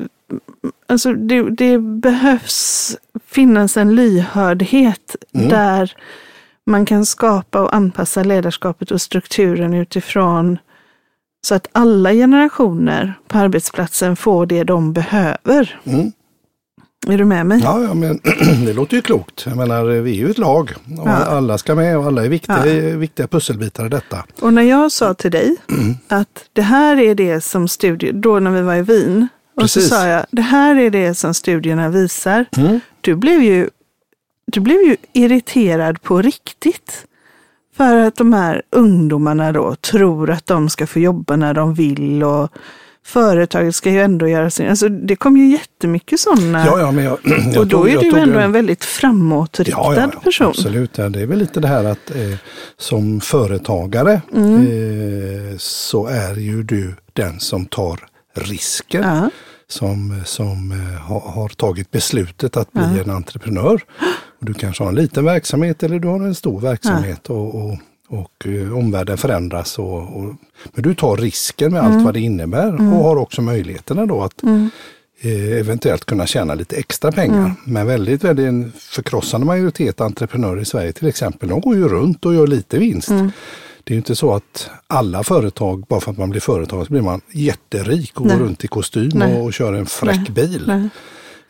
alltså 0.88 1.14
det, 1.14 1.50
det 1.50 1.80
behövs 1.80 2.98
finnas 3.26 3.78
en 3.78 3.96
lyhördhet 3.96 5.16
Mm. 5.34 5.50
där 5.50 5.94
man 6.66 6.86
kan 6.86 7.06
skapa 7.06 7.62
och 7.62 7.76
anpassa 7.76 8.24
ledarskapet 8.24 8.92
och 8.92 9.02
strukturen 9.02 9.74
utifrån 9.74 10.58
så 11.46 11.56
att 11.56 11.68
alla 11.72 12.14
generationer 12.14 13.14
på 13.28 13.38
arbetsplatsen 13.38 14.16
får 14.16 14.46
det 14.46 14.64
de 14.64 14.94
behöver. 14.94 15.80
Mm. 15.84 16.12
Är 17.08 17.18
du 17.18 17.26
med 17.26 17.46
mig? 17.46 17.62
Ja, 17.64 17.82
ja, 17.84 17.94
men 17.94 18.20
det 18.66 18.74
låter 18.74 18.96
ju 18.96 19.02
klokt. 19.02 19.44
Jag 19.48 19.58
menar, 19.58 19.84
vi 19.86 20.12
är 20.12 20.16
ju 20.16 20.30
ett 20.30 20.38
lag. 20.38 20.74
Och 21.00 21.08
Ja. 21.08 21.12
Alla 21.16 21.58
ska 21.58 21.76
med 21.76 21.98
och 21.98 22.06
alla 22.06 22.26
är 22.26 22.30
viktiga, 22.30 22.68
Ja. 22.68 22.98
viktiga 22.98 23.28
pusselbitar 23.28 23.86
i 23.86 23.90
detta. 23.90 24.26
Och 24.42 24.54
när 24.54 24.62
jag 24.62 24.92
sa 24.92 25.14
till 25.14 25.32
dig 25.32 25.56
Mm. 25.70 25.94
att 26.08 26.46
det 26.54 26.62
här 26.62 27.00
är 27.00 27.16
det 27.16 27.42
som 27.42 27.68
studier, 27.68 28.14
då 28.14 28.40
när 28.40 28.52
vi 28.52 28.62
var 28.62 28.76
i 28.76 28.82
Wien, 28.82 29.28
och 29.56 29.62
Precis. 29.62 29.84
så 29.90 29.96
sa 29.96 30.08
jag, 30.08 30.26
det 30.32 30.42
här 30.42 30.76
är 30.76 30.90
det 30.90 31.14
som 31.14 31.34
studierna 31.34 31.90
visar. 31.90 32.46
Mm. 32.58 32.80
Du 33.02 33.16
blev 33.16 33.44
ju, 33.44 33.70
du 34.52 34.60
blev 34.60 34.78
ju 34.82 34.98
irriterad 35.14 36.02
på 36.02 36.22
riktigt. 36.22 37.06
Att 38.06 38.16
de 38.16 38.34
här 38.34 38.62
ungdomarna 38.72 39.52
då 39.52 39.76
tror 39.76 40.32
att 40.32 40.46
de 40.46 40.70
ska 40.70 40.88
få 40.88 41.00
jobba 41.00 41.36
när 41.36 41.54
de 41.54 41.74
vill 41.74 42.24
och 42.24 42.50
företaget 43.06 43.76
ska 43.76 43.90
ju 43.92 44.02
ändå 44.02 44.28
göra 44.28 44.50
sin... 44.50 44.70
Alltså 44.70 44.90
det 44.90 45.16
kom 45.16 45.38
ju 45.38 45.52
jättemycket 45.52 46.20
sådana. 46.20 46.66
Ja, 46.66 46.80
ja, 46.80 46.92
men 46.92 47.04
jag, 47.04 47.18
jag 47.54 47.58
och 47.62 47.68
då 47.68 47.78
tog- 47.78 47.90
är 47.90 48.00
du 48.12 48.20
ändå 48.20 48.40
en 48.40 48.52
väldigt 48.52 48.84
framåtriktad 48.84 49.78
Ja, 49.78 49.96
ja, 49.96 50.10
ja, 50.14 50.20
person. 50.20 50.48
Absolut, 50.48 50.94
det 50.94 51.04
är 51.04 51.26
väl 51.26 51.38
lite 51.40 51.60
det 51.60 51.68
här 51.68 51.84
att 51.84 52.12
eh, 52.12 52.38
som 52.78 53.22
företagare 53.22 54.22
Mm. 54.36 54.56
eh, 54.56 55.58
så 55.58 56.08
är 56.08 56.36
ju 56.36 56.64
du 56.64 56.96
den 57.14 57.40
som 57.40 57.66
tar 57.66 58.00
risken. 58.36 59.04
Ja. 59.04 59.30
Som, 59.68 60.22
som 60.26 60.72
eh, 60.72 61.02
har, 61.02 61.20
har 61.20 61.50
tagit 61.50 61.92
beslutet 61.92 62.58
att 62.58 62.72
bli 62.72 63.00
en 63.04 63.10
entreprenör. 63.10 63.82
Och 64.40 64.46
du 64.46 64.54
kanske 64.54 64.84
har 64.84 64.90
en 64.90 64.96
liten 64.96 65.26
verksamhet 65.26 65.84
eller 65.84 66.00
du 66.00 66.08
har 66.08 66.20
en 66.20 66.36
stor 66.36 66.62
verksamhet 66.62 67.30
och, 67.30 67.56
och, 67.56 67.78
och 68.08 68.48
eh, 68.48 68.78
omvärlden 68.78 69.18
förändras. 69.18 69.80
Och, 69.80 69.98
och, 69.98 70.36
men 70.74 70.84
du 70.84 70.96
tar 70.96 71.18
risken 71.18 71.72
med 71.72 71.82
Mm. 71.82 71.96
allt 71.96 72.06
vad 72.06 72.14
det 72.14 72.20
innebär 72.20 72.76
och 72.76 73.04
har 73.04 73.16
också 73.16 73.42
möjligheterna 73.42 74.06
då 74.06 74.24
att 74.24 74.44
eh, 75.22 75.60
eventuellt 75.60 76.06
kunna 76.06 76.28
tjäna 76.28 76.56
lite 76.56 76.76
extra 76.76 77.12
pengar. 77.12 77.40
Mm. 77.40 77.52
Men 77.66 77.88
väldigt, 77.88 78.24
väldigt 78.24 78.46
en 78.46 78.72
förkrossande 78.78 79.46
majoritet 79.48 80.02
entreprenörer 80.02 80.62
i 80.62 80.66
Sverige 80.66 80.94
till 80.94 81.08
exempel, 81.08 81.50
de 81.50 81.62
går 81.62 81.76
ju 81.76 81.88
runt 81.88 82.26
och 82.26 82.34
gör 82.36 82.48
lite 82.48 82.78
vinst. 82.80 83.10
Mm. 83.10 83.32
Det 83.84 83.92
är 83.92 83.96
ju 83.96 84.00
inte 84.00 84.16
så 84.16 84.34
att 84.34 84.70
alla 84.88 85.24
företag, 85.24 85.86
bara 85.90 86.00
för 86.00 86.12
att 86.12 86.18
man 86.18 86.30
blir 86.30 86.42
företagare 86.42 86.86
så 86.86 86.92
blir 86.92 87.02
man 87.02 87.22
jätterik 87.32 88.20
och 88.20 88.26
Nej. 88.26 88.38
går 88.38 88.46
runt 88.46 88.64
i 88.64 88.68
kostym 88.68 89.22
och, 89.22 89.44
och 89.44 89.54
kör 89.54 89.74
en 89.74 89.86
fräck 89.86 90.30
Nej. 90.36 90.48
bil. 90.48 90.64
Nej. 90.68 90.90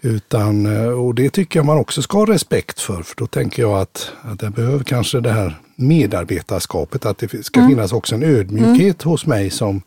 Utan, 0.06 0.66
eh, 0.66 0.88
och 0.90 1.16
det 1.16 1.30
tycker 1.30 1.60
jag 1.60 1.66
man 1.66 1.78
också 1.78 2.02
ska 2.02 2.18
ha 2.18 2.26
respekt 2.26 2.82
för. 2.82 3.02
För 3.04 3.16
då 3.18 3.28
tänker 3.28 3.62
jag 3.62 3.80
att, 3.80 4.12
att 4.22 4.40
det 4.40 4.50
behöver 4.50 4.84
kanske 4.84 5.20
det 5.20 5.32
här 5.32 5.60
medarbetarskapet, 5.76 7.06
att 7.06 7.18
det 7.18 7.46
ska 7.46 7.60
Mm. 7.60 7.70
finnas 7.72 7.94
också 7.94 8.16
en 8.16 8.24
ödmjukhet 8.24 9.02
hos 9.02 9.26
mig 9.26 9.50
som 9.50 9.82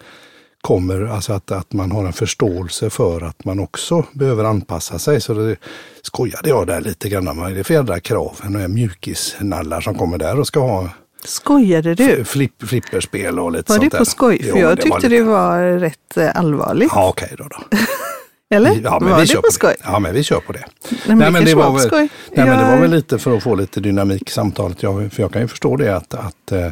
kommer, 0.61 1.05
alltså 1.07 1.33
att, 1.33 1.51
att 1.53 1.73
man 1.73 1.93
har 1.93 2.05
en 2.07 2.13
förståelse 2.13 2.91
för 2.91 3.21
att 3.25 3.45
man 3.45 3.61
också 3.61 4.05
behöver 4.13 4.45
anpassa 4.45 4.99
sig. 4.99 5.21
Så 5.21 5.35
det 5.35 5.57
skojade 6.03 6.49
jag 6.49 6.67
där 6.67 6.81
lite 6.81 7.09
grann. 7.09 7.37
Vad 7.41 7.51
är 7.51 7.55
det 7.55 7.65
för 7.65 7.75
jädra 7.75 8.01
krav? 8.01 8.37
Några 8.49 8.69
mjukisnallar 8.69 9.81
som 9.81 9.95
kommer 9.95 10.19
där 10.19 10.41
och 10.41 10.47
ska 10.47 10.61
ha 10.61 10.89
Skojade 11.25 11.95
du? 11.95 12.25
flipp, 12.25 12.63
flipperspel 12.69 13.39
och 13.39 13.53
lite 13.53 13.73
Var 13.73 13.79
det 13.79 13.83
sånt 13.83 13.93
på 13.93 13.99
där. 13.99 14.05
skoj? 14.05 14.43
För 14.43 14.49
Jo, 14.49 14.57
jag 14.59 14.69
var 14.69 14.77
tyckte 14.77 14.97
lite- 14.97 15.09
det 15.09 15.23
var 15.23 15.63
rätt 15.63 16.17
eh, 16.17 16.37
allvarligt. 16.37 16.91
Ja, 16.95 17.09
okej 17.09 17.35
då. 17.39 17.45
då. 17.45 17.59
Eller? 18.51 18.81
Ja, 18.85 18.99
men 19.01 19.11
var 19.11 19.17
vi 19.17 19.23
det 19.23 19.27
kör 19.27 19.41
på 19.41 19.51
skoj? 19.51 19.75
det. 19.79 19.85
Ja, 19.91 19.99
men 19.99 20.15
vi 20.15 20.23
kör 20.23 20.41
på 20.41 20.53
det. 20.53 20.65
Nej, 21.07 21.17
men 21.17 21.33
det 21.33 21.39
kanske 21.39 21.55
var 21.55 21.89
på 21.89 21.97
väl, 21.97 22.09
nej, 22.35 22.47
men 22.47 22.59
det 22.59 22.65
var 22.65 22.81
väl 22.81 22.91
lite 22.91 23.19
för 23.19 23.37
att 23.37 23.43
få 23.43 23.55
lite 23.55 23.81
dynamik 23.81 24.29
i 24.29 24.33
samtalet. 24.33 24.83
Jag, 24.83 25.13
för 25.13 25.23
jag 25.23 25.33
kan 25.33 25.43
ju 25.43 25.49
förstå 25.49 25.77
det 25.77 25.97
att, 25.97 26.15
att, 26.15 26.53
eh, 26.53 26.71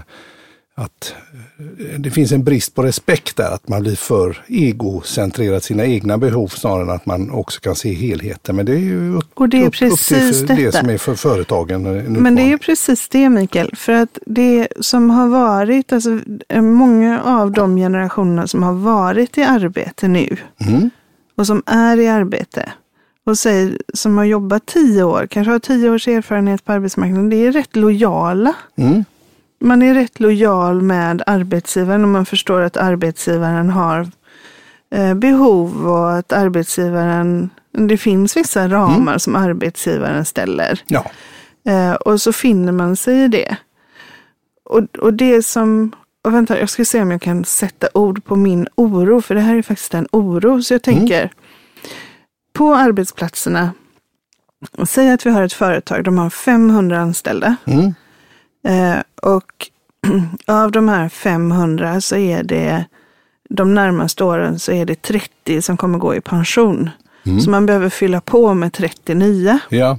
att 0.74 1.14
eh, 1.58 1.98
det 1.98 2.10
finns 2.10 2.32
en 2.32 2.44
brist 2.44 2.74
på 2.74 2.82
respekt 2.82 3.36
där. 3.36 3.50
Att 3.50 3.68
man 3.68 3.82
blir 3.82 3.96
för 3.96 4.44
egocentrerad, 4.48 5.62
sina 5.62 5.84
egna 5.84 6.18
behov 6.18 6.48
snarare 6.48 6.82
än 6.82 6.90
att 6.90 7.06
man 7.06 7.30
också 7.30 7.60
kan 7.60 7.76
se 7.76 7.94
helheten. 7.94 8.56
Men 8.56 8.66
det 8.66 8.72
är 8.72 8.78
ju 8.78 9.16
upp, 9.16 9.30
Och 9.34 9.48
det 9.48 9.56
är 9.56 9.60
upp, 9.60 9.66
upp 9.66 9.74
precis 9.78 10.46
till 10.46 10.56
det 10.56 10.72
som 10.72 10.90
är 10.90 10.98
för 10.98 11.14
företagen. 11.14 11.86
en 11.86 12.12
Men 12.12 12.34
det 12.34 12.42
är 12.42 12.48
ju 12.48 12.58
precis 12.58 13.08
det 13.08 13.28
Mikael, 13.28 13.70
för 13.76 13.92
att 13.92 14.18
det 14.26 14.68
som 14.80 15.10
har 15.10 15.28
varit, 15.28 15.92
alltså 15.92 16.20
många 16.54 17.22
av 17.22 17.52
de 17.52 17.76
generationerna 17.76 18.46
som 18.46 18.62
har 18.62 18.72
varit 18.72 19.38
i 19.38 19.42
arbete 19.42 20.08
nu 20.08 20.36
Mm. 20.60 20.90
Och 21.36 21.46
som 21.46 21.62
är 21.66 21.96
i 21.96 22.08
arbete 22.08 22.72
och 23.26 23.38
säger, 23.38 23.78
som 23.94 24.18
har 24.18 24.24
jobbat 24.24 24.66
tio 24.66 25.02
år, 25.02 25.26
kanske 25.26 25.50
har 25.50 25.58
tio 25.58 25.90
års 25.90 26.08
erfarenhet 26.08 26.64
på 26.64 26.72
arbetsmarknaden, 26.72 27.30
det 27.30 27.46
är 27.46 27.52
rätt 27.52 27.76
lojala. 27.76 28.54
Mm. 28.76 29.04
Man 29.58 29.82
är 29.82 29.94
rätt 29.94 30.20
lojal 30.20 30.82
med 30.82 31.22
arbetsgivaren 31.26 32.02
och 32.02 32.08
man 32.08 32.26
förstår 32.26 32.60
att 32.60 32.76
arbetsgivaren 32.76 33.70
har 33.70 34.08
eh, 34.90 35.14
behov 35.14 35.86
och 35.86 36.12
att 36.12 36.32
arbetsgivaren, 36.32 37.50
det 37.72 37.98
finns 37.98 38.36
vissa 38.36 38.68
ramar 38.68 39.18
som 39.18 39.36
arbetsgivaren 39.36 40.24
ställer. 40.24 40.80
Ja. 40.86 41.04
Eh, 41.64 41.94
och 41.94 42.20
så 42.20 42.32
finner 42.32 42.72
man 42.72 42.96
sig 42.96 43.24
i 43.24 43.28
det. 43.28 43.56
Och, 44.64 44.98
och 44.98 45.14
det 45.14 45.42
som, 45.42 45.92
och 46.26 46.34
vänta, 46.34 46.58
jag 46.58 46.70
ska 46.70 46.84
se 46.84 47.02
om 47.02 47.10
jag 47.10 47.22
kan 47.22 47.44
sätta 47.44 47.88
ord 47.94 48.24
på 48.24 48.36
min 48.36 48.68
oro, 48.74 49.20
för 49.20 49.34
det 49.34 49.40
här 49.40 49.56
är 49.56 49.62
faktiskt 49.62 49.94
en 49.94 50.08
oro. 50.12 50.62
Så 50.62 50.74
jag 50.74 50.82
tänker, 50.82 51.30
på 52.52 52.74
arbetsplatserna, 52.74 53.70
säg 54.84 55.10
att 55.10 55.26
vi 55.26 55.30
har 55.30 55.42
ett 55.42 55.52
företag, 55.52 56.04
de 56.04 56.18
har 56.18 56.30
500 56.30 56.98
anställda. 56.98 57.56
Mm. 57.64 57.94
Eh, 58.68 59.02
och 59.22 59.70
av 60.46 60.72
de 60.72 60.88
här 60.88 61.08
500 61.08 62.00
så 62.00 62.16
är 62.16 62.42
det 62.42 62.84
de 63.48 63.74
närmaste 63.74 64.24
åren 64.24 64.58
så 64.58 64.72
är 64.72 64.86
det 64.86 65.02
30 65.02 65.62
som 65.62 65.76
kommer 65.76 65.98
gå 65.98 66.14
i 66.14 66.20
pension. 66.20 66.90
Så 67.44 67.50
man 67.50 67.66
behöver 67.66 67.88
fylla 67.88 68.20
på 68.20 68.54
med 68.54 68.72
30 68.72 69.14
nya. 69.14 69.58
Ja. 69.68 69.98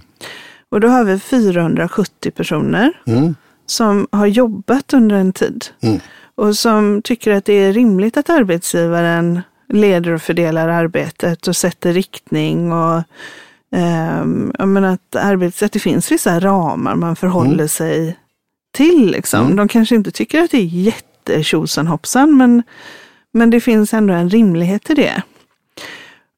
Och 0.69 0.79
då 0.79 0.87
har 0.87 1.03
vi 1.03 1.19
470 1.19 2.31
personer 2.31 3.01
Mm. 3.05 3.35
Som 3.67 4.08
har 4.12 4.25
jobbat 4.27 4.93
under 4.93 5.15
en 5.15 5.34
tid. 5.34 5.65
Mm. 5.82 5.99
Och 6.36 6.56
som 6.56 7.01
tycker 7.01 7.32
att 7.32 7.45
det 7.45 7.53
är 7.53 7.73
rimligt 7.73 8.17
att 8.17 8.30
arbetsgivaren 8.30 9.41
leder 9.69 10.12
och 10.12 10.21
fördelar 10.21 10.67
arbetet 10.69 11.47
och 11.47 11.56
sätter 11.56 11.93
riktning. 11.93 12.71
och 12.71 13.03
ehm, 13.75 14.51
menar 14.60 14.93
att, 14.93 15.15
arbets, 15.15 15.63
att 15.63 15.71
det 15.71 15.80
finns 15.80 16.12
vissa 16.12 16.39
ramar 16.39 16.95
man 16.95 17.15
förhåller 17.15 17.53
Mm. 17.53 17.67
sig 17.67 18.17
till. 18.73 19.12
Liksom. 19.12 19.45
Mm. 19.45 19.56
De 19.56 19.67
kanske 19.67 19.95
inte 19.95 20.12
tycker 20.12 20.41
att 20.43 20.51
det 20.51 20.58
är 20.58 20.62
jättetjosan 20.65 21.88
hoppsan, 21.88 22.38
men, 22.38 22.63
Men 23.34 23.49
det 23.49 23.62
finns 23.62 23.93
ändå 23.93 24.13
en 24.13 24.30
rimlighet 24.30 24.89
i 24.89 24.93
det. 24.93 25.21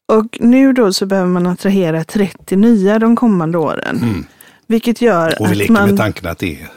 Och 0.08 0.38
nu 0.40 0.74
då 0.74 0.94
så 0.94 1.06
behöver 1.06 1.30
man 1.30 1.48
attrahera 1.48 2.04
30 2.04 2.56
nya 2.56 3.00
de 3.00 3.16
kommande 3.16 3.58
åren. 3.58 3.98
Mm. 4.04 4.26
Vilket 4.68 5.02
gör 5.02 5.42
Och 5.42 5.48
vi 5.48 5.52
att 5.52 5.58
leker 5.58 5.74
man... 5.74 5.90
med 5.90 5.98
tanken 5.98 6.28
att 6.32 6.40
det 6.40 6.62
är 6.62 6.68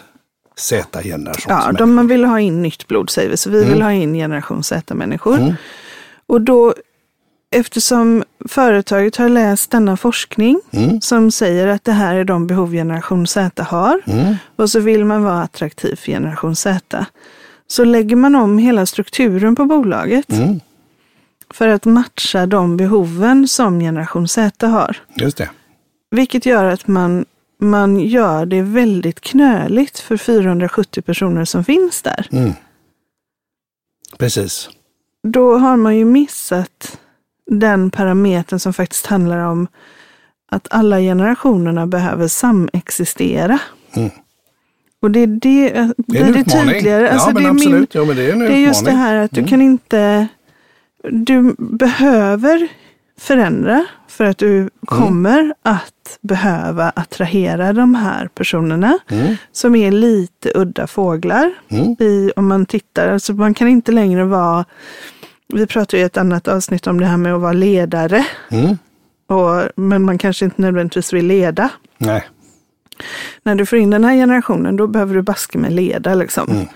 Z-generation. 0.56 1.44
Ja, 1.48 1.72
de, 1.72 1.94
man 1.94 2.06
vill 2.06 2.24
ha 2.24 2.40
in 2.40 2.62
nytt 2.62 2.88
blod 2.88 3.10
säger 3.10 3.30
vi, 3.30 3.36
så 3.36 3.50
vi 3.50 3.64
vill 3.64 3.82
ha 3.82 3.92
in 3.92 4.14
generation 4.14 4.62
Z-människor. 4.62 5.38
Mm. 5.38 5.54
Och 6.26 6.40
då, 6.40 6.74
eftersom 7.50 8.24
företaget 8.48 9.16
har 9.16 9.28
läst 9.28 9.70
denna 9.70 9.96
forskning 9.96 10.60
Mm. 10.70 11.00
som 11.00 11.30
säger 11.30 11.66
att 11.66 11.84
det 11.84 11.92
här 11.92 12.14
är 12.14 12.24
de 12.24 12.46
behov 12.46 12.72
generation 12.72 13.26
Z 13.26 13.62
har 13.62 14.00
Mm. 14.06 14.34
och 14.56 14.70
så 14.70 14.80
vill 14.80 15.04
man 15.04 15.22
vara 15.22 15.42
attraktiv 15.42 15.96
för 15.96 16.06
generation 16.12 16.56
Z. 16.56 17.06
Så 17.66 17.84
lägger 17.84 18.16
man 18.16 18.34
om 18.34 18.58
hela 18.58 18.86
strukturen 18.86 19.56
på 19.56 19.64
bolaget 19.64 20.32
Mm. 20.32 20.60
för 21.50 21.68
att 21.68 21.84
matcha 21.84 22.46
de 22.46 22.76
behoven 22.76 23.48
som 23.48 23.80
generation 23.80 24.28
Z 24.28 24.66
har. 24.66 24.96
Just 25.14 25.36
det. 25.36 25.50
Vilket 26.10 26.46
gör 26.46 26.64
att 26.64 26.86
man, 26.86 27.24
man 27.62 28.00
gör 28.00 28.46
det 28.46 28.62
väldigt 28.62 29.20
knöligt 29.20 29.98
för 29.98 30.16
470 30.16 31.02
personer 31.02 31.44
som 31.44 31.64
finns 31.64 32.02
där. 32.02 32.26
Mm. 32.32 32.52
Precis. 34.18 34.68
Då 35.22 35.58
har 35.58 35.76
man 35.76 35.96
ju 35.96 36.04
missat 36.04 36.98
den 37.46 37.90
parametern 37.90 38.58
som 38.58 38.72
faktiskt 38.72 39.06
handlar 39.06 39.38
om 39.38 39.66
att 40.50 40.66
alla 40.70 40.98
generationerna 41.00 41.86
behöver 41.86 42.28
samexistera. 42.28 43.58
Mm. 43.96 44.10
Och 45.02 45.10
det 45.10 45.20
är 45.20 45.26
det, 45.26 45.68
Det 46.06 46.18
är 46.18 46.24
en 46.24 46.32
det 46.32 46.38
utmaning. 46.40 46.74
tydligare. 46.74 47.02
ja, 47.04 47.10
Alltså 47.10 47.30
men 47.30 47.42
det, 47.42 47.48
är 47.48 47.52
min, 47.52 47.60
absolut. 47.62 47.94
ja, 47.94 48.04
men 48.04 48.16
det 48.16 48.22
är 48.28 48.32
en 48.32 48.38
det 48.38 48.52
är 48.54 48.58
just 48.58 48.84
det 48.84 48.90
här 48.90 49.16
att 49.16 49.30
du 49.30 49.40
Mm. 49.40 49.48
kan 49.50 49.62
inte, 49.62 50.26
du 51.10 51.54
behöver 51.58 52.68
förändra 53.22 53.84
för 54.08 54.24
att 54.24 54.42
Mm. 54.42 54.54
du 54.64 54.70
kommer 54.86 55.54
att 55.62 56.18
behöva 56.20 56.90
attrahera 56.96 57.72
de 57.72 57.94
här 57.94 58.28
personerna 58.34 58.98
Mm. 59.10 59.36
som 59.52 59.74
är 59.76 59.90
lite 59.90 60.52
udda 60.54 60.86
fåglar. 60.86 61.52
Mm. 61.68 61.96
I, 61.98 62.32
om 62.36 62.46
man 62.48 62.66
tittar, 62.66 63.08
alltså 63.08 63.32
man 63.32 63.54
kan 63.54 63.68
inte 63.68 63.92
längre 63.92 64.24
vara, 64.24 64.64
vi 65.48 65.66
pratade 65.66 66.00
i 66.00 66.04
ett 66.04 66.16
annat 66.16 66.48
avsnitt 66.48 66.86
om 66.86 67.00
det 67.00 67.06
här 67.06 67.16
med 67.16 67.34
att 67.34 67.40
vara 67.40 67.52
ledare, 67.52 68.26
Mm. 68.50 68.78
och, 69.26 69.62
men 69.76 70.02
man 70.04 70.18
kanske 70.18 70.44
inte 70.44 70.62
nödvändigtvis 70.62 71.12
vill 71.12 71.26
leda. 71.26 71.68
Nej. 71.98 72.24
När 73.42 73.54
du 73.54 73.66
får 73.66 73.78
in 73.78 73.90
den 73.90 74.04
här 74.04 74.14
generationen, 74.14 74.76
då 74.76 74.86
behöver 74.86 75.14
du 75.14 75.22
baska 75.22 75.58
med 75.58 75.72
leda. 75.72 76.14
Liksom. 76.14 76.48
Mm. 76.50 76.66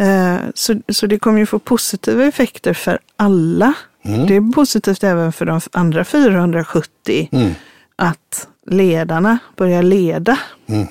Eh, 0.00 0.40
så, 0.54 0.74
så 0.88 1.06
det 1.06 1.18
kommer 1.18 1.38
ju 1.38 1.46
få 1.46 1.58
positiva 1.58 2.24
effekter 2.24 2.72
för 2.74 2.98
alla. 3.16 3.74
Mm. 4.06 4.26
Det 4.26 4.36
är 4.36 4.52
positivt 4.52 5.04
även 5.04 5.32
för 5.32 5.46
de 5.46 5.60
andra 5.72 6.04
470 6.04 7.28
Mm. 7.32 7.54
att 7.96 8.48
ledarna 8.66 9.38
börjar 9.56 9.82
leda. 9.82 10.38
Mm. 10.66 10.86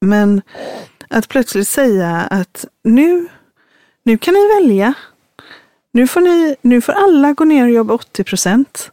Men 0.00 0.42
att 1.08 1.28
plötsligt 1.28 1.68
säga 1.68 2.10
att 2.30 2.64
nu, 2.84 3.28
nu 4.02 4.18
kan 4.18 4.34
ni 4.34 4.48
välja. 4.60 4.94
Nu 5.92 6.06
får, 6.06 6.20
ni, 6.20 6.56
nu 6.62 6.80
får 6.80 6.92
alla 6.92 7.32
gå 7.32 7.44
ner 7.44 7.64
och 7.64 7.70
jobba 7.70 7.94
80 7.94 8.24
procent. 8.24 8.90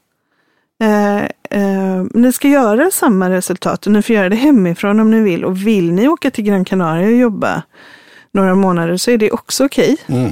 Eh, 0.84 1.24
eh, 1.50 2.04
ni 2.14 2.34
ska 2.34 2.48
göra 2.48 2.92
samma 2.92 3.30
resultat 3.30 3.86
och 3.86 3.92
ni 3.92 4.02
får 4.02 4.16
göra 4.16 4.30
det 4.30 4.36
hemifrån 4.36 5.00
om 5.00 5.12
ni 5.12 5.20
vill. 5.22 5.46
Och 5.46 5.68
vill 5.68 5.92
ni 5.94 6.08
åka 6.08 6.32
till 6.32 6.44
Gran 6.44 6.66
Canaria 6.66 7.08
och 7.08 7.14
jobba 7.14 7.64
några 8.32 8.56
månader 8.56 8.98
så 8.98 9.12
är 9.12 9.18
det 9.18 9.32
också 9.32 9.66
okej. 9.66 9.98
Mm. 10.08 10.32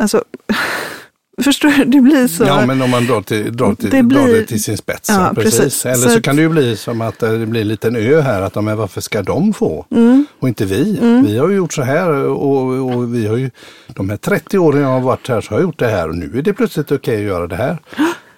Alltså, 0.00 0.24
förstår 1.44 1.68
du? 1.68 1.84
Det 1.84 2.00
blir 2.00 2.28
så. 2.28 2.44
Ja, 2.44 2.66
men 2.66 2.82
om 2.82 2.90
man 2.90 3.06
drar, 3.06 3.22
till, 3.22 3.56
drar, 3.56 3.74
till, 3.74 3.90
Det 3.90 4.02
blir- 4.02 4.18
drar 4.18 4.28
det 4.28 4.44
till 4.44 4.62
sin 4.62 4.76
spets. 4.76 5.08
Ja, 5.08 5.32
precis. 5.34 5.58
precis. 5.60 5.86
Eller 5.86 5.94
Så 5.96 6.08
så, 6.10 6.20
kan 6.22 6.36
det 6.36 6.42
ju 6.42 6.48
bli 6.48 6.76
som 6.76 7.00
att 7.00 7.22
eh, 7.22 7.32
det 7.32 7.46
blir 7.46 7.60
en 7.60 7.68
liten 7.68 7.96
ö 7.96 8.20
här. 8.20 8.42
Att, 8.42 8.64
men 8.64 8.76
varför 8.76 9.00
ska 9.00 9.22
de 9.22 9.52
få? 9.52 9.86
Mm. 9.90 10.26
Och 10.40 10.48
inte 10.48 10.64
vi. 10.64 10.98
Vi 11.26 11.38
har 11.38 11.48
ju 11.48 11.56
gjort 11.56 11.72
så 11.72 11.82
här 11.82 12.08
och, 12.10 12.94
och 12.94 13.14
vi 13.14 13.26
har 13.26 13.36
ju, 13.36 13.50
de 13.86 14.10
här 14.10 14.16
30 14.16 14.58
åren 14.58 14.82
jag 14.82 14.88
har 14.88 15.00
varit 15.00 15.28
här 15.28 15.40
så 15.40 15.50
har 15.50 15.56
jag 15.58 15.62
gjort 15.62 15.78
det 15.78 15.88
här 15.88 16.08
och 16.08 16.14
nu 16.16 16.38
är 16.38 16.42
det 16.42 16.52
plötsligt 16.52 16.92
okej 16.92 17.16
att 17.16 17.22
göra 17.22 17.46
det 17.46 17.56
här. 17.56 17.78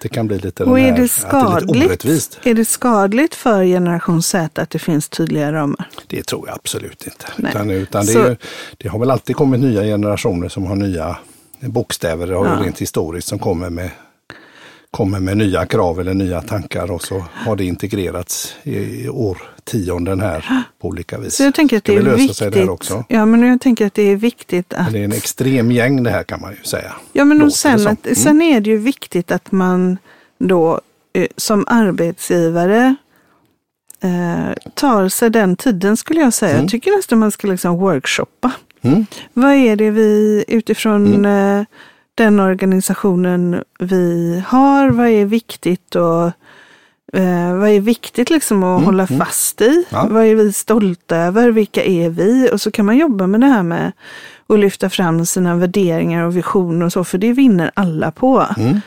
Det 0.01 0.09
kan 0.09 0.27
bli 0.27 0.39
lite 0.39 0.63
Och 0.63 0.79
är 0.79 0.83
här, 0.83 0.87
det, 0.87 0.91
att 0.91 0.97
det 0.97 1.03
är 1.03 1.07
skadligt, 1.07 1.85
orättvist. 1.85 2.39
är 2.43 2.53
det 2.53 2.65
skadligt 2.65 3.35
för 3.35 3.63
generation 3.63 4.23
Z 4.23 4.61
att 4.61 4.69
det 4.69 4.79
finns 4.79 5.09
tydliga 5.09 5.51
ramar? 5.53 5.89
Det 6.07 6.23
tror 6.23 6.47
jag 6.47 6.55
absolut 6.55 7.03
inte. 7.05 7.25
Nej. 7.35 7.51
Utan, 7.51 7.69
utan 7.69 8.05
det, 8.05 8.13
är, 8.13 8.37
det 8.77 8.89
har 8.89 8.99
väl 8.99 9.11
alltid 9.11 9.35
kommit 9.35 9.59
nya 9.59 9.81
generationer 9.83 10.49
som 10.49 10.65
har 10.65 10.75
nya 10.75 11.17
bokstäver, 11.71 12.27
det 12.27 12.33
Ja. 12.33 12.59
rent 12.63 12.81
historiskt, 12.81 13.27
som 13.27 13.39
kommer 13.39 13.69
med, 13.69 13.89
kommer 14.91 15.19
med 15.19 15.37
nya 15.37 15.65
krav 15.65 15.99
eller 15.99 16.13
nya 16.13 16.41
tankar 16.41 16.91
och 16.91 17.03
så 17.03 17.25
har 17.33 17.55
det 17.55 17.65
integrerats 17.65 18.55
i, 18.63 19.09
årtionden 19.09 20.21
här 20.21 20.63
på 20.81 20.87
olika 20.87 21.17
vis. 21.17 21.35
Så 21.35 21.43
jag 21.43 21.53
tänker 21.53 21.77
att 21.77 21.83
Ska 21.83 21.93
det 21.93 21.99
är 21.99 22.15
viktigt. 22.15 22.37
sig 22.37 22.51
där 22.51 22.69
också. 22.69 23.03
Ja, 23.09 23.25
men 23.25 23.43
jag 23.43 23.61
tänker 23.61 23.85
att 23.87 23.93
det 23.93 24.01
är 24.03 24.15
viktigt 24.15 24.73
att... 24.73 24.83
Men 24.83 24.93
det 24.93 24.99
är 24.99 25.03
en 25.03 25.11
extrem 25.11 25.71
gäng 25.71 26.03
det 26.03 26.09
här 26.09 26.23
kan 26.23 26.41
man 26.41 26.51
ju 26.51 26.63
säga. 26.63 26.93
Ja, 27.13 27.25
men 27.25 27.41
och 27.41 27.47
det 27.47 27.53
sen, 27.53 27.87
att, 27.87 28.05
Mm. 28.05 28.15
sen 28.15 28.41
är 28.41 28.59
det 28.61 28.69
ju 28.69 28.77
viktigt 28.77 29.31
att 29.31 29.51
man 29.51 29.97
då 30.39 30.81
eh, 31.13 31.27
som 31.37 31.65
arbetsgivare 31.67 32.95
eh, 34.03 34.53
tar 34.73 35.09
sig 35.09 35.29
den 35.29 35.55
tiden 35.55 35.97
skulle 35.97 36.19
jag 36.21 36.33
säga. 36.33 36.51
Mm. 36.51 36.61
Jag 36.63 36.71
tycker 36.71 36.91
nästan 36.97 37.19
man 37.19 37.31
ska 37.31 37.47
liksom 37.47 37.77
workshoppa. 37.77 38.51
Mm. 38.83 39.05
Vad 39.33 39.51
är 39.53 39.75
det 39.75 39.91
vi 39.91 40.43
utifrån 40.47 41.25
eh, 41.25 41.63
den 42.15 42.39
organisationen 42.39 43.63
vi 43.79 44.43
har, 44.47 44.89
vad 44.89 45.07
är 45.07 45.25
viktigt 45.25 45.95
och 45.95 46.25
eh, 47.19 47.55
vad 47.57 47.69
är 47.69 47.79
viktigt 47.79 48.29
liksom 48.29 48.63
att 48.63 48.85
hålla 48.85 49.07
fast 49.07 49.61
i? 49.61 49.67
Mm. 49.69 49.83
Ja. 49.89 50.07
Vad 50.11 50.25
är 50.25 50.35
vi 50.35 50.53
stolta 50.53 51.17
över? 51.17 51.49
Vilka 51.51 51.83
är 51.83 52.09
vi? 52.09 52.49
Och 52.53 52.61
så 52.61 52.71
kan 52.71 52.85
man 52.85 52.97
jobba 52.97 53.27
med 53.27 53.41
det 53.41 53.47
här 53.47 53.63
med 53.63 53.91
att 54.47 54.59
lyfta 54.59 54.89
fram 54.89 55.25
sina 55.25 55.55
värderingar 55.55 56.23
och 56.25 56.37
visioner 56.37 56.85
och 56.85 56.91
så, 56.93 57.03
för 57.03 57.17
det 57.17 57.33
vinner 57.33 57.71
alla 57.73 58.11
på. 58.11 58.47
Mm. 58.57 58.79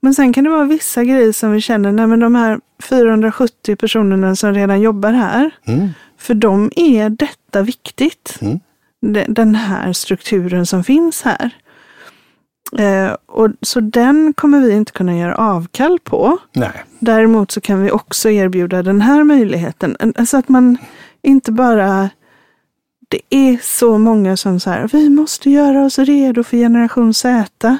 Men 0.00 0.14
sen 0.14 0.32
kan 0.32 0.44
det 0.44 0.50
vara 0.50 0.64
vissa 0.64 1.04
grejer 1.04 1.32
som 1.32 1.52
vi 1.52 1.60
känner, 1.60 1.92
nej 1.92 2.06
men 2.06 2.20
de 2.20 2.34
här 2.34 2.60
470 2.82 3.76
personerna 3.76 4.36
som 4.36 4.54
redan 4.54 4.80
jobbar 4.80 5.12
här, 5.12 5.50
Mm. 5.66 5.88
för 6.18 6.34
dem 6.34 6.70
är 6.76 7.10
detta 7.10 7.62
viktigt. 7.62 8.38
De- 9.00 9.24
Den 9.28 9.54
här 9.54 9.92
strukturen 9.92 10.66
som 10.66 10.84
finns 10.84 11.22
här. 11.22 11.50
Eh, 12.78 13.16
och, 13.26 13.48
så 13.62 13.80
den 13.80 14.32
kommer 14.32 14.60
vi 14.60 14.72
inte 14.72 14.92
kunna 14.92 15.16
göra 15.18 15.34
avkall 15.34 15.98
på. 16.04 16.38
Nej, 16.52 16.84
Däremot 16.98 17.50
så 17.50 17.60
kan 17.60 17.82
vi 17.82 17.90
också 17.90 18.30
erbjuda 18.30 18.82
den 18.82 19.00
här 19.00 19.24
möjligheten. 19.24 19.96
En- 20.00 20.14
Alltså 20.16 20.36
att 20.36 20.48
man 20.48 20.76
inte 21.22 21.52
bara... 21.52 22.10
Det 23.10 23.20
är 23.30 23.58
så 23.62 23.98
många 23.98 24.36
som 24.36 24.60
säger 24.60 24.88
vi 24.92 25.08
måste 25.10 25.50
göra 25.50 25.84
oss 25.84 25.98
redo 25.98 26.42
för 26.44 26.56
generation 26.56 27.14
Z. 27.14 27.78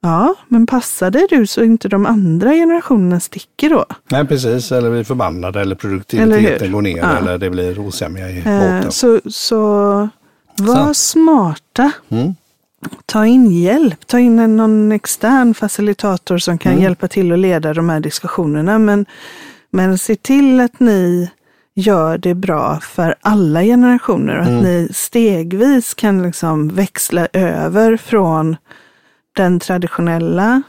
Ja, 0.00 0.34
men 0.48 0.66
passar 0.66 1.10
det 1.10 1.26
du 1.30 1.46
så 1.46 1.62
inte 1.62 1.88
de 1.88 2.06
andra 2.06 2.52
generationerna 2.52 3.20
sticker 3.20 3.70
då? 3.70 3.84
Nej 4.10 4.26
precis, 4.26 4.72
eller 4.72 4.90
blir 4.90 5.04
förbannade 5.04 5.60
eller 5.60 5.62
Eller 5.62 5.74
produktiviteten 5.76 6.66
hur? 6.66 6.72
går 6.72 6.82
ner 6.82 6.96
Ja. 6.98 7.16
eller 7.18 7.38
det 7.38 7.50
blir 7.50 7.78
osämja 7.78 8.30
i 8.30 8.38
Eh, 8.38 8.44
båten. 8.44 8.92
så, 8.92 9.20
så 9.26 10.08
var 10.56 10.74
Sant. 10.74 10.96
smarta. 10.96 11.92
Mm. 12.08 12.34
Ta 13.06 13.26
in 13.26 13.50
hjälp. 13.50 14.06
Ta 14.06 14.18
in 14.18 14.38
en, 14.38 14.56
någon 14.56 14.92
extern 14.92 15.54
facilitator 15.54 16.38
som 16.38 16.58
kan 16.58 16.72
Mm. 16.72 16.82
hjälpa 16.84 17.08
till 17.08 17.32
att 17.32 17.38
leda 17.38 17.74
de 17.74 17.88
här 17.88 18.00
diskussionerna. 18.00 18.78
Men, 18.78 19.06
men 19.70 19.98
se 19.98 20.16
till 20.16 20.60
att 20.60 20.80
ni 20.80 21.30
gör 21.74 22.18
det 22.18 22.34
bra 22.34 22.80
för 22.80 23.14
alla 23.20 23.62
generationer 23.62 24.36
och 24.36 24.42
att 24.42 24.48
Mm. 24.48 24.62
ni 24.64 24.88
stegvis 24.94 25.94
kan 25.94 26.22
liksom 26.22 26.68
växla 26.68 27.28
över 27.32 27.96
från 27.96 28.56
den 29.36 29.60
traditionella 29.60 30.62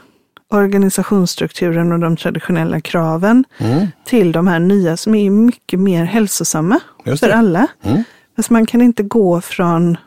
organisationsstrukturen 0.51 1.91
och 1.91 1.99
de 1.99 2.17
traditionella 2.17 2.81
kraven 2.81 3.45
Mm. 3.57 3.87
till 4.05 4.31
de 4.31 4.47
här 4.47 4.59
nya 4.59 4.97
som 4.97 5.15
är 5.15 5.29
mycket 5.29 5.79
mer 5.79 6.03
hälsosamma 6.03 6.79
för 7.19 7.29
alla. 7.29 7.67
Mm. 7.83 8.03
Fast 8.35 8.49
man 8.49 8.65
kan 8.65 8.81
inte 8.81 9.03
gå 9.03 9.41
från 9.41 9.97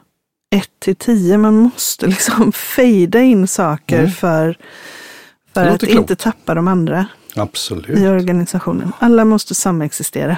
ett 0.50 0.70
till 0.78 0.96
tio. 0.96 1.38
Man 1.38 1.54
måste 1.56 2.06
liksom 2.06 2.52
fejda 2.76 3.20
in 3.20 3.48
saker 3.48 3.98
Mm. 3.98 4.10
för, 4.10 4.58
för 5.54 5.66
att 5.66 5.80
klokt. 5.80 5.94
inte 5.94 6.16
tappa 6.16 6.54
de 6.54 6.68
andra 6.68 7.06
Absolut. 7.36 7.98
i 7.98 8.06
organisationen. 8.06 8.92
Alla 8.98 9.24
måste 9.24 9.54
samexistera. 9.54 10.36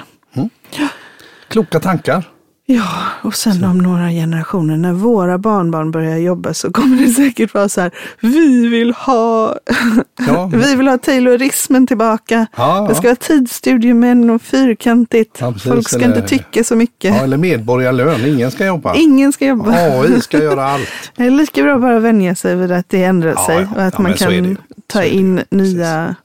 Kloka 1.47 1.79
tankar. 1.79 2.29
Ja, 2.71 2.87
och 3.23 3.35
sen 3.35 3.63
om 3.63 3.77
några 3.77 4.09
generationer 4.09 4.77
när 4.77 4.93
våra 4.93 5.37
barnbarn 5.37 5.91
börjar 5.91 6.17
jobba 6.17 6.53
så 6.53 6.71
kommer 6.71 6.97
det 6.97 7.07
säkert 7.13 7.53
vara 7.53 7.69
så 7.69 7.81
här, 7.81 7.91
vi 8.19 8.67
vill 8.67 8.91
ha, 8.93 9.55
Ja. 10.27 10.49
vi 10.53 10.75
vill 10.75 10.87
ha 10.87 10.97
taylorismen 10.97 11.87
tillbaka. 11.87 12.47
Ja, 12.57 12.85
Det 12.89 12.95
ska 12.95 13.07
vara 13.07 13.15
tidsstudiemän 13.15 14.29
och 14.29 14.41
fyrkantigt. 14.41 15.37
Ja, 15.41 15.51
precis, 15.51 15.71
Folk 15.71 15.89
ska 15.89 15.95
eller- 16.05 16.15
inte 16.15 16.27
tycka 16.27 16.63
så 16.63 16.75
mycket. 16.75 17.15
Ja, 17.15 17.23
eller 17.23 17.37
medborgarlön, 17.37 18.25
ingen 18.25 18.51
ska 18.51 18.65
jobba. 18.65 18.95
Ingen 18.95 19.33
ska 19.33 19.45
jobba. 19.45 19.71
AI 19.71 20.21
ska 20.21 20.37
göra 20.43 20.65
allt. 20.65 21.11
Det 21.15 21.23
är 21.25 21.29
lika 21.31 21.63
bra 21.63 21.75
att 21.75 21.81
bara 21.81 21.99
vänja 21.99 22.35
sig 22.35 22.55
vid 22.55 22.71
att 22.71 22.89
det 22.89 23.03
ändrar 23.03 23.35
sig 23.35 23.67
och 23.75 23.81
att 23.83 23.97
man 23.97 24.03
men 24.03 24.17
så 24.17 24.25
kan 24.25 24.57
ta 24.87 24.99
Så 24.99 25.05
in 25.05 25.41
nya 25.49 26.15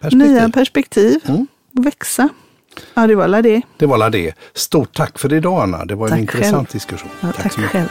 Perspektiv. 0.00 0.18
nya 0.32 0.48
perspektiv 0.48 1.20
Mm. 1.28 1.46
och 1.78 1.86
växa. 1.86 2.28
Ja, 2.94 3.06
det 3.06 3.14
var 3.14 3.24
alla 3.24 3.42
det. 3.42 3.62
Det 3.76 3.86
var 3.86 3.94
alla 3.94 4.10
det. 4.10 4.34
Stort 4.54 4.96
tack 4.96 5.18
för 5.18 5.32
idag 5.32 5.62
Anna. 5.62 5.84
Det 5.84 5.94
var 5.94 6.06
en 6.06 6.10
Tack 6.10 6.20
intressant 6.20 6.54
själv. 6.54 6.66
diskussion. 6.72 7.10
Ja, 7.20 7.28
tack 7.36 7.52
så 7.52 7.60
mycket. 7.60 7.72
själv. 7.72 7.88